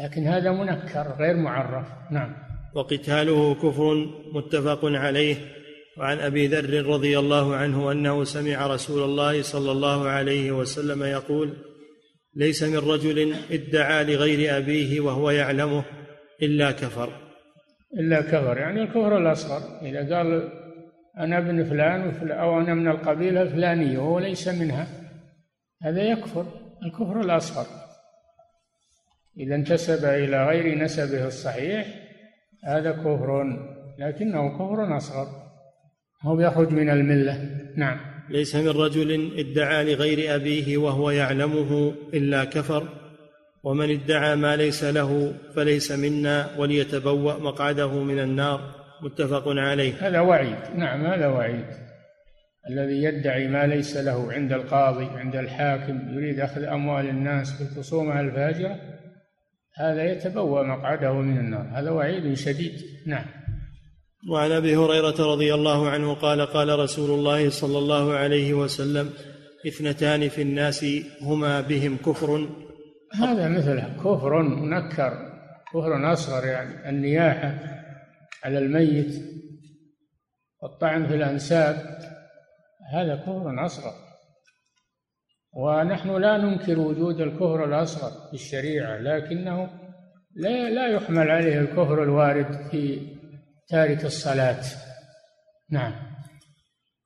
[0.00, 1.86] لكن هذا منكر غير معرف.
[2.10, 2.36] نعم.
[2.74, 5.36] وقتاله كفر متفق عليه.
[5.98, 11.52] وعن أبي ذر رضي الله عنه أنه سمع رسول الله صلى الله عليه وسلم يقول
[12.36, 15.84] ليس من رجل ادعى لغير أبيه وهو يعلمه
[16.42, 17.12] إلا كفر.
[17.98, 18.58] إلا كفر.
[18.58, 19.82] يعني الكفر الأصغر.
[19.82, 20.48] إذا قال
[21.18, 24.86] أنا ابن فلان أو أنا من القبيلة الفلانية وهو ليس منها
[25.82, 26.46] هذا يكفر.
[26.86, 27.66] الكفر الأصغر.
[29.38, 31.86] إذا انتسب إلى غير نسبه الصحيح
[32.64, 33.44] هذا كفر.
[33.98, 35.26] لكنه كفر أصغر.
[36.22, 37.48] هو يخرج من الملة.
[37.76, 38.00] نعم.
[38.30, 43.03] ليس من رجل ادعى لغير أبيه وهو يعلمه إلا كفر.
[43.64, 48.60] ومن ادعى ما ليس له فليس منا وليتبوأ مقعده من النار.
[49.02, 50.08] متفق عليه.
[50.08, 50.56] هذا وعيد.
[50.76, 51.66] نعم هذا وعيد.
[52.70, 58.20] الذي يدعي ما ليس له عند القاضي عند الحاكم يريد أخذ أموال الناس في خصومها
[58.20, 58.76] الفاجرة
[59.76, 61.70] هذا يتبوأ مقعده من النار.
[61.74, 62.72] هذا وعيد شديد.
[63.06, 63.24] نعم.
[64.30, 69.10] وعن أبي هريرة رضي الله عنه قال قال رسول الله صلى الله عليه وسلم
[69.66, 70.86] اثنتان في الناس
[71.22, 72.48] هما بهم كفر
[73.18, 75.34] هذا مثل كفر منكر.
[75.72, 76.88] كفر اصغر يعني.
[76.88, 77.54] النياحة
[78.44, 79.22] على الميت.
[80.62, 81.98] والطعن في الأنساب.
[82.92, 83.92] هذا كفر اصغر
[85.52, 88.96] ونحن لا ننكر وجود الكفر الأصغر في الشريعة.
[88.98, 89.70] لكنه
[90.36, 93.14] لا لا يحمل عليه الكفر الوارد في
[93.68, 94.62] تارك الصلاة.
[95.70, 96.13] نعم.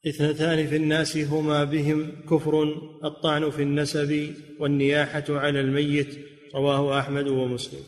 [0.07, 2.63] إثنتان في الناس هما بهم كفر
[3.05, 6.19] الطعن في النسب والنياحة على الميت
[6.55, 7.81] رواه أحمد ومسلم.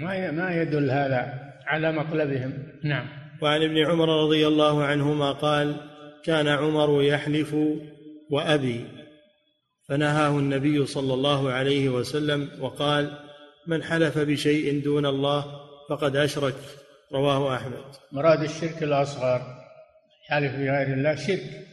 [0.00, 2.52] ما ما يدل هذا على مطلبهم
[2.84, 3.06] نعم.
[3.42, 5.76] وعن ابن عمر رضي الله عنهما قال
[6.24, 7.56] كان عمر يحلف
[8.30, 8.84] وأبي
[9.88, 13.18] فنهاه النبي صلى الله عليه وسلم وقال
[13.66, 15.44] من حلف بشيء دون الله
[15.90, 16.54] فقد أشرك
[17.12, 17.84] رواه أحمد.
[18.12, 19.63] مراد الشرك الأصغر.
[20.28, 21.66] حلف بغير الله شرك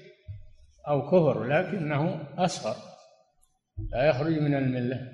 [0.88, 2.76] أو كفر لكنه أصغر
[3.92, 5.08] لا يخرج من الملة.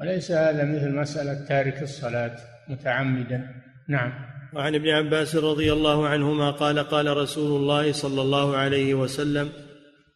[0.00, 2.36] وليس هذا مثل مسألة تارك الصلاة
[2.68, 3.54] متعمدا.
[3.88, 4.12] نعم.
[4.54, 9.52] وعن ابن عباس رضي الله عنهما قال قال رسول الله صلى الله عليه وسلم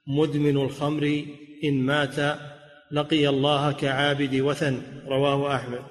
[0.06, 1.24] مدمن الخمر
[1.64, 2.38] إن مات
[2.92, 4.82] لقي الله كعابد وثن.
[5.06, 5.82] رواه أحمد.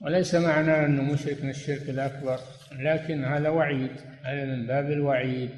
[0.00, 2.38] وليس معنى أنه مشرك من الشرك الأكبر
[2.80, 3.90] لكن هذا وعيد.
[4.26, 5.50] هذا من باب الوعيد.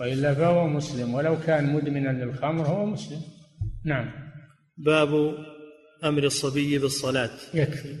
[0.00, 3.22] وإلا فهو مسلم ولو كان مدمنا للخمر هو مسلم.
[3.84, 4.10] نعم.
[4.76, 5.34] باب
[6.04, 7.30] أمر الصبي بالصلاة.
[7.54, 7.96] يكفي.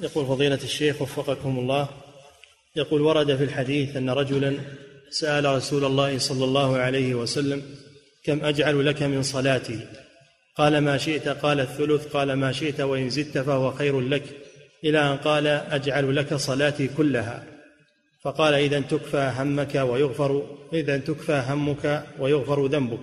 [0.00, 1.88] يقول فضيلة الشيخ وفقكم الله
[2.76, 4.58] يقول ورد في الحديث أن رجلا
[5.10, 7.62] سأل رسول الله صلى الله عليه وسلم
[8.24, 10.03] كم أجعل لك من صلاتي
[10.56, 14.22] قال ما شئت قال الثلث قال ما شئت وإن زدت فهو خير لك.
[14.84, 17.44] إلى أن قال أجعل لك صلاتي كلها.
[18.22, 23.00] فقال إذا تكفى همك ويغفر إذا تكفى همك ويغفر ذنبك.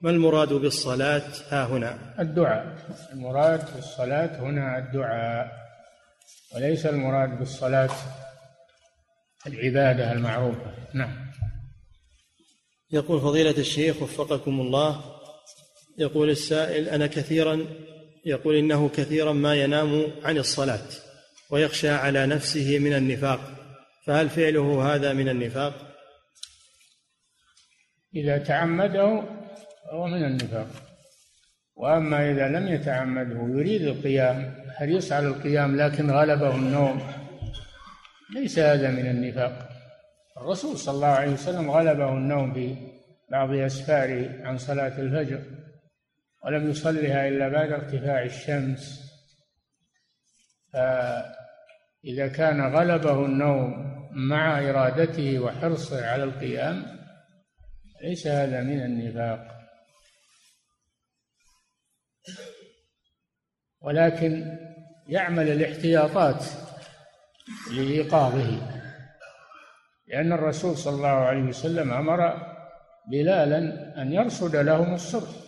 [0.00, 1.98] ما المراد بالصلاة؟ ها هنا.
[2.20, 2.76] الدعاء.
[3.12, 5.52] المراد بالصلاة هنا الدعاء.
[6.54, 7.90] وليس المراد بالصلاة
[9.46, 10.74] العبادة المعروفة.
[10.94, 11.24] نعم.
[12.90, 15.13] يقول فضيلة الشيخ وفقكم الله
[15.98, 17.66] يقول السائل أنا كثيرا
[18.24, 20.86] يقول إنه كثيرا ما ينام عن الصلاة
[21.50, 23.40] ويخشى على نفسه من النفاق.
[24.06, 25.74] فهل فعله هذا من النفاق؟
[28.14, 29.22] إذا تعمده
[29.90, 30.66] هو من النفاق.
[31.76, 37.02] وأما إذا لم يتعمده يريد القيام حريص على القيام لكن غلبه النوم؟
[38.34, 39.68] ليس هذا من النفاق.
[40.36, 42.76] الرسول صلى الله عليه وسلم غلبه النوم في
[43.30, 45.63] بعض أسفاره عن صلاة الفجر.
[46.44, 49.04] ولم يصلها إلا بعد ارتفاع الشمس.
[50.72, 56.98] فإذا كان غلبه النوم مع إرادته وحرصه على القيام
[58.02, 59.54] ليس هذا من النفاق.
[63.80, 64.58] ولكن
[65.08, 66.44] يعمل الاحتياطات
[67.70, 68.74] لإيقاظه
[70.06, 72.54] لأن الرسول صلى الله عليه وسلم أمر
[73.10, 73.58] بلالا
[74.02, 75.43] أن يرصد لهم الصبح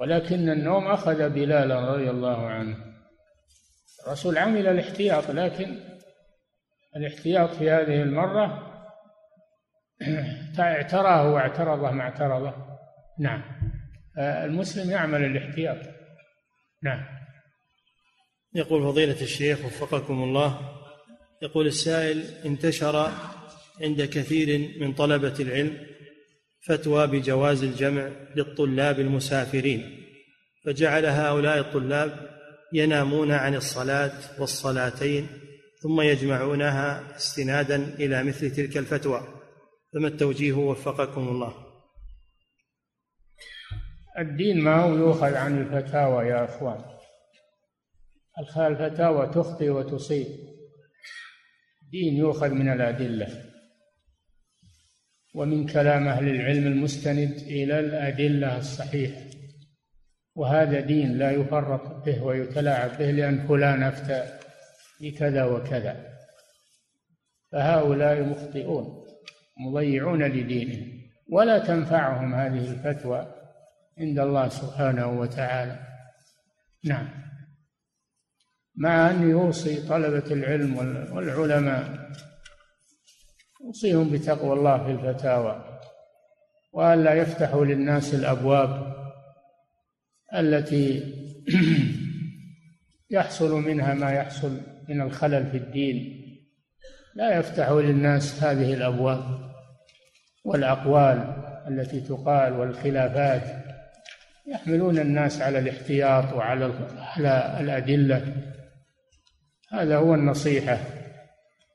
[0.00, 2.76] ولكن النوم أخذ بلالا رضي الله عنه.
[4.06, 5.80] الرسول عمل الاحتياط لكن
[6.96, 8.74] الاحتياط في هذه المرة
[10.58, 12.54] اعتراه واعترضه ما اعترضه.
[13.18, 13.42] نعم.
[14.18, 15.78] المسلم يعمل الاحتياط.
[16.82, 17.04] نعم.
[18.54, 20.60] يقول فضيلة الشيخ وفقكم الله
[21.42, 23.10] يقول السائل انتشر
[23.82, 25.86] عند كثير من طلبة العلم
[26.66, 30.04] فتوى بجواز الجمع للطلاب المسافرين
[30.64, 32.38] فجعل هؤلاء الطلاب
[32.72, 35.28] ينامون عن الصلاة والصلاتين
[35.82, 39.20] ثم يجمعونها استنادا إلى مثل تلك الفتوى.
[39.92, 41.54] فما التوجيه وفقكم الله؟
[44.18, 46.84] الدين ما هو يؤخذ عن الفتاوى يا أخوان؟
[48.56, 50.26] الفتاوى تخطئ وتصيب.
[51.90, 53.47] دين يؤخذ من الأدلة.
[55.34, 59.20] ومن كلام أهل العلم المستند إلى الأدلة الصحيحة.
[60.34, 64.38] وهذا دين لا يفرط به ويتلاعب به لأن فلان أفتى
[65.00, 66.18] بكذا وكذا.
[67.52, 69.04] فهؤلاء مخطئون
[69.60, 70.98] مضيعون لدينهم
[71.28, 73.34] ولا تنفعهم هذه الفتوى
[73.98, 75.78] عند الله سبحانه وتعالى.
[76.84, 77.08] نعم.
[78.76, 80.76] مع أن يوصي طلبة العلم
[81.12, 82.10] والعلماء
[83.64, 85.78] يوصيهم بتقوى الله في الفتاوى
[86.72, 88.96] وألا يفتحوا للناس الأبواب
[90.34, 91.14] التي
[93.10, 96.24] يحصل منها ما يحصل من الخلل في الدين.
[97.14, 99.22] لا يفتح للناس هذه الأبواب
[100.44, 101.34] والأقوال
[101.68, 103.42] التي تقال والخلافات.
[104.46, 108.36] يحملون الناس على الاحتياط وعلى على الأدلة.
[109.72, 110.78] هذا هو النصيحة.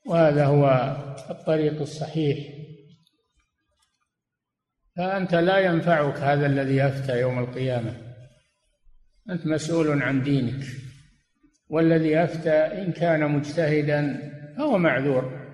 [0.06, 0.96] وهذا هو
[1.30, 2.38] الطريق الصحيح.
[4.98, 8.16] فأنت لا ينفعك هذا الذي أفتى يوم القيامة.
[9.30, 10.66] أنت مسؤول عن دينك.
[11.70, 15.54] والذي أفتى إن كان مجتهدا فهو معذور.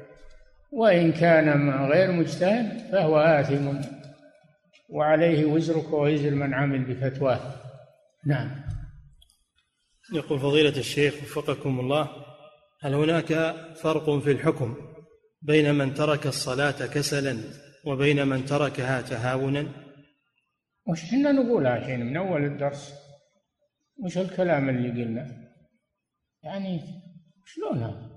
[0.72, 3.82] وإن كان غير مجتهد فهو آثم.
[4.90, 7.56] وعليه وزرك ووزر من عمل بفتواه.
[8.26, 8.70] نعم.
[10.14, 12.29] يقول فضيلة الشيخ وفقكم الله
[12.82, 13.34] هل هناك
[13.76, 14.76] فرق في الحكم
[15.42, 17.38] بين من ترك الصلاة كسلا
[17.86, 19.68] وبين من تركها تهاونا؟
[20.88, 22.94] وش إحنا نقولها الحين من أول الدرس؟
[24.04, 25.50] وش الكلام اللي قلنا؟
[26.44, 26.82] يعني
[27.46, 28.10] شلون هذا؟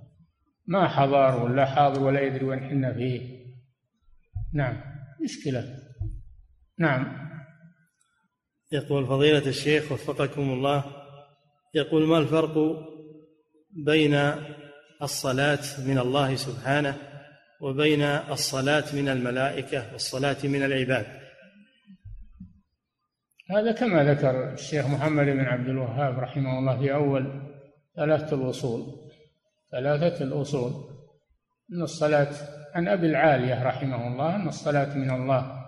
[0.66, 3.46] ما حضر ولا حاضر ولا يدري وين حنا فيه.
[4.54, 4.80] نعم
[5.24, 5.78] مشكلة.
[6.78, 7.28] نعم.
[8.72, 10.84] يقول فضيلة الشيخ وفقكم الله
[11.74, 12.54] يقول ما الفرق
[13.72, 14.34] بين
[15.02, 16.96] الصلاة من الله سبحانه
[17.60, 21.06] وبين الصلاة من الملائكة والصلاة من العباد.
[23.50, 27.42] هذا كما ذكر الشيخ محمد بن عبد الوهاب رحمه الله في أول
[27.96, 29.10] ثلاثة الأصول.
[29.72, 30.72] ثلاثة الأصول.
[31.72, 32.34] أن الصلاة
[32.74, 35.62] عن أبي العالية رحمه الله أن الصلاة من الله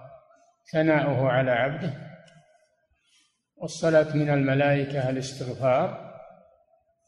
[0.73, 1.95] ثناؤه على عبده.
[3.57, 6.04] والصلاة من الملائكة الاستغفار.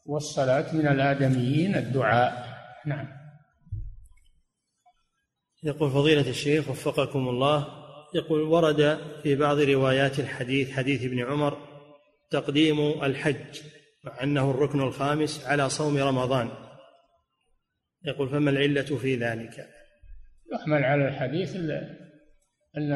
[0.07, 2.47] والصلاة من الآدميين الدعاء.
[2.85, 3.07] نعم.
[5.63, 7.67] يقول فضيلة الشيخ وفقكم الله
[8.15, 11.57] يقول ورد في بعض روايات الحديث حديث ابن عمر
[12.29, 13.61] تقديم الحج
[14.03, 16.49] مع أنه الركن الخامس على صوم رمضان.
[18.05, 19.67] يقول فما العلة في ذلك؟
[20.53, 21.55] يحمل على الحديث
[22.77, 22.91] أن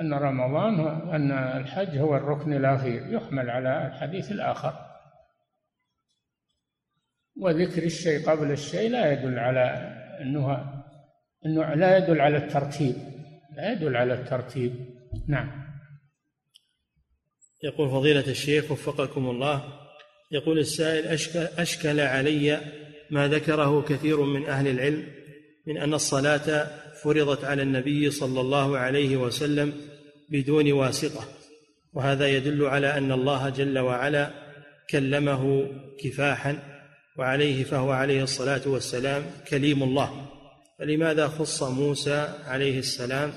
[0.00, 0.80] أن رمضان
[1.10, 3.14] أن الحج هو الركن الأخير.
[3.14, 4.89] يحمل على الحديث الآخر.
[7.36, 9.60] وذكر الشيء قبل الشيء لا يدل على
[10.22, 10.64] أنه
[11.46, 12.94] أنه لا يدل على الترتيب
[13.56, 14.72] لا يدل على الترتيب.
[15.28, 15.50] نعم.
[17.64, 19.64] يقول فضيلة الشيخ وفقكم الله
[20.32, 22.60] يقول السائل أشكل, أشكل علي
[23.10, 25.06] ما ذكره كثير من أهل العلم
[25.66, 26.66] من أن الصلاة
[27.02, 29.72] فرضت على النبي صلى الله عليه وسلم
[30.28, 31.24] بدون واسطة
[31.92, 34.30] وهذا يدل على أن الله جل وعلا
[34.90, 35.68] كلمه
[36.04, 36.79] كفاحا.
[37.18, 40.26] وعليه فهو عليه الصلاة والسلام كليم الله.
[40.78, 43.32] فلماذا خص موسى عليه السلام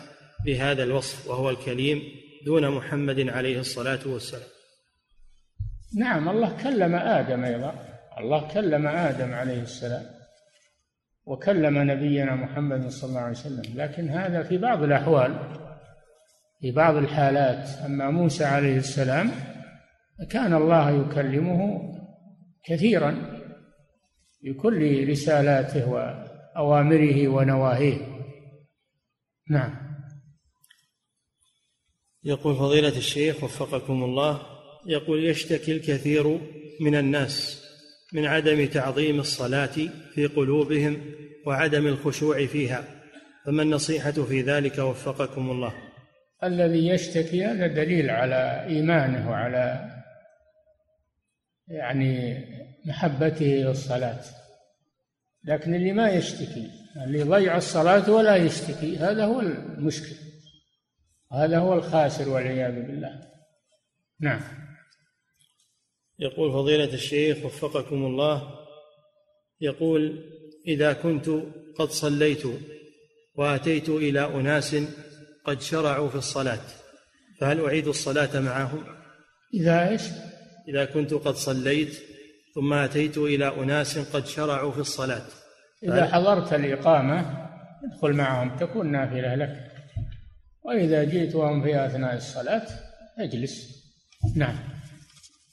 [0.46, 2.02] بهذا الوصف وهو الكليم
[2.46, 4.48] دون محمد عليه الصلاة والسلام؟
[5.98, 7.74] نعم الله كلم آدم أيضا.
[8.20, 10.06] الله كلم آدم عليه السلام
[11.26, 13.82] وكلم نبينا محمد صلى الله عليه وسلم.
[13.82, 15.60] لكن هذا في بعض الأحوال
[16.62, 19.32] في بعض الحالات أما موسى عليه السلام
[20.30, 21.82] كان الله يكلمه
[22.66, 23.33] كثيرا.
[24.44, 25.98] بكل رسالاته
[26.58, 27.98] أوامره ونواهيه.
[29.50, 29.84] نعم.
[32.24, 34.42] يقول فضيلة الشيخ وفقكم الله
[34.88, 36.40] يقول يشتكي الكثير
[36.82, 37.64] من الناس
[38.14, 39.76] من عدم تعظيم الصلاة
[40.14, 41.02] في قلوبهم
[41.46, 42.84] وعدم الخشوع فيها
[43.46, 45.74] فما النصيحة في ذلك؟ وفقكم الله.
[46.44, 49.90] الذي يشتكي هذا دليل على إيمانه وعلى
[51.68, 52.46] يعني
[52.86, 54.22] محبته للصلاة
[55.44, 56.72] لكن اللي ما يشتكي
[57.06, 60.16] اللي ضيع الصلاة ولا يشتكي هذا هو المشكل
[61.32, 63.22] هذا هو الخاسر والعياذ بالله
[64.20, 64.42] نعم
[66.20, 68.66] يقول فضيلة الشيخ وفقكم الله
[69.62, 70.30] يقول
[70.68, 71.30] إذا كنت
[71.76, 72.44] قد صليت
[73.36, 74.76] وأتيت إلى أناس
[75.46, 76.62] قد شرعوا في الصلاة
[77.40, 78.84] فهل أعيد الصلاة معهم؟
[79.54, 80.02] إذا إيش؟
[80.68, 82.13] إذا كنت قد صليت
[82.56, 85.26] ثم أتيت إلى أناس قد شرعوا في الصلاة.
[85.84, 87.48] إذا حضرت الإقامة
[87.84, 89.72] ادخل معهم تكون نافلة لك.
[90.64, 92.68] وإذا جئت وهم في أثناء الصلاة
[93.20, 93.84] اجلس.
[94.36, 94.56] نعم.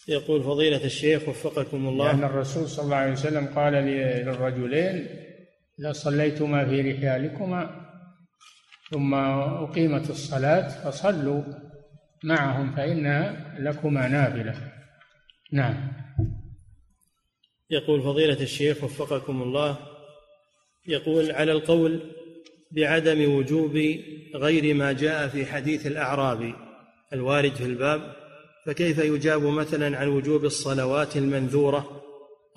[0.09, 2.07] يقول فضيلة الشيخ وفقكم الله.
[2.07, 5.07] لأن الرسول صلى الله عليه وسلم قال للرجلين
[5.81, 7.71] إذا صليتما في رحالكما
[8.91, 11.43] ثم أقيمت الصلاة فصلوا
[12.25, 14.55] معهم فإنها لكما نافلة.
[15.53, 15.93] نعم.
[17.71, 19.77] يقول فضيلة الشيخ وفقكم الله
[20.87, 22.01] يقول على القول
[22.71, 23.77] بعدم وجوب
[24.35, 26.55] غير ما جاء في حديث الأعرابي
[27.13, 28.13] الوارد في الباب
[28.67, 32.03] فكيف يجاب مثلا عن وجوب الصلوات المنذورة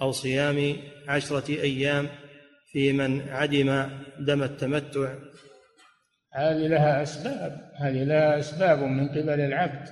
[0.01, 0.77] أو صيام
[1.07, 2.09] عشرة أيام
[2.71, 5.13] في من عدم دم التمتع؟
[6.33, 9.87] هذه لها أسباب هذه لها أسباب من قبل العبد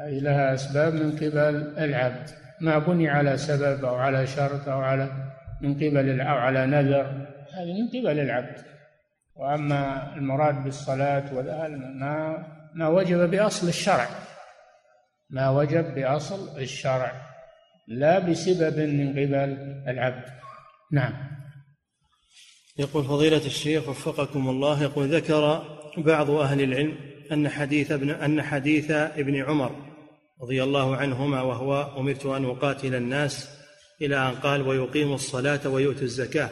[0.00, 2.47] هذه لها أسباب من قبل العبد.
[2.60, 7.06] ما بني على سبب أو على شرط أو على من قبل أو على نذر
[7.54, 8.56] هذه من قبل العبد.
[9.36, 14.08] وأما المراد بالصلاة وذا ما ما وجب بأصل الشرع.
[15.30, 17.12] ما وجب بأصل الشرع
[17.88, 19.56] لا بسبب من قبل
[19.88, 20.24] العبد.
[20.92, 21.12] نعم.
[22.78, 25.62] يقول فضيلة الشيخ وفقكم الله يقول ذكر
[25.96, 26.94] بعض أهل العلم
[27.32, 29.87] أن حديث ابن أن حديث ابن عمر
[30.42, 33.48] رضي الله عنهما وهو أمرت أن أقاتل الناس
[34.02, 36.50] إلى أن قال ويقيم الصلاة ويؤتي الزكاة.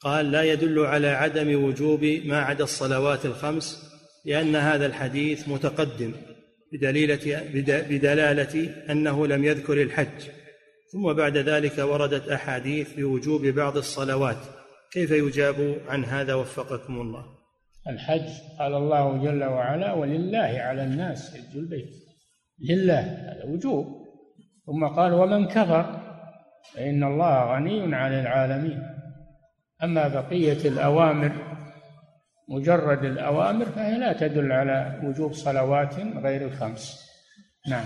[0.00, 3.92] قال لا يدل على عدم وجوب ما عدا الصلوات الخمس
[4.24, 6.12] لأن هذا الحديث متقدم
[6.72, 7.42] بدليلة
[7.90, 10.30] بدلالة أنه لم يذكر الحج.
[10.92, 14.38] ثم بعد ذلك وردت أحاديث بوجوب بعض الصلوات.
[14.92, 17.24] كيف يجاب عن هذا وفقكم الله؟
[17.88, 22.07] الحج قال الله جل وعلا ولله على الناس حج البيت.
[22.60, 24.08] لله هذا وجوب.
[24.66, 26.00] ثم قال ومن كفر
[26.74, 28.82] فإن الله غني عن العالمين.
[29.82, 31.58] أما بقية الأوامر
[32.48, 37.08] مجرد الأوامر فهي لا تدل على وجوب صلوات غير الخمس.
[37.68, 37.84] نعم.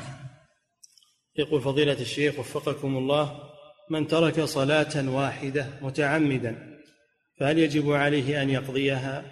[1.37, 3.53] يقول فضيلة الشيخ وفقكم الله
[3.91, 6.79] من ترك صلاة واحدة متعمدا
[7.41, 9.25] فهل يجب عليه أن يقضيها؟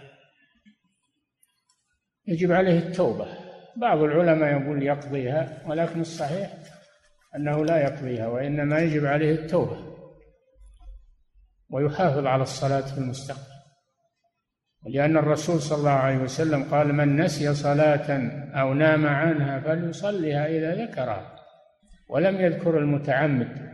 [2.27, 3.40] يجب عليه التوبة.
[3.77, 6.51] بعض العلماء يقول يقضيها ولكن الصحيح
[7.37, 9.77] أنه لا يقضيها وإنما يجب عليه التوبة
[11.71, 13.51] ويحافظ على الصلاة في المستقبل.
[14.87, 18.31] ولأن الرسول صلى الله عليه وسلم قال من نسي صلاة
[18.61, 21.37] أو نام عنها فليصليها إذا ذكرها.
[22.09, 23.71] ولم يذكر المتعمد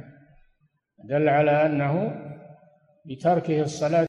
[1.05, 2.21] دل على أنه
[3.07, 4.07] بتركه الصلاة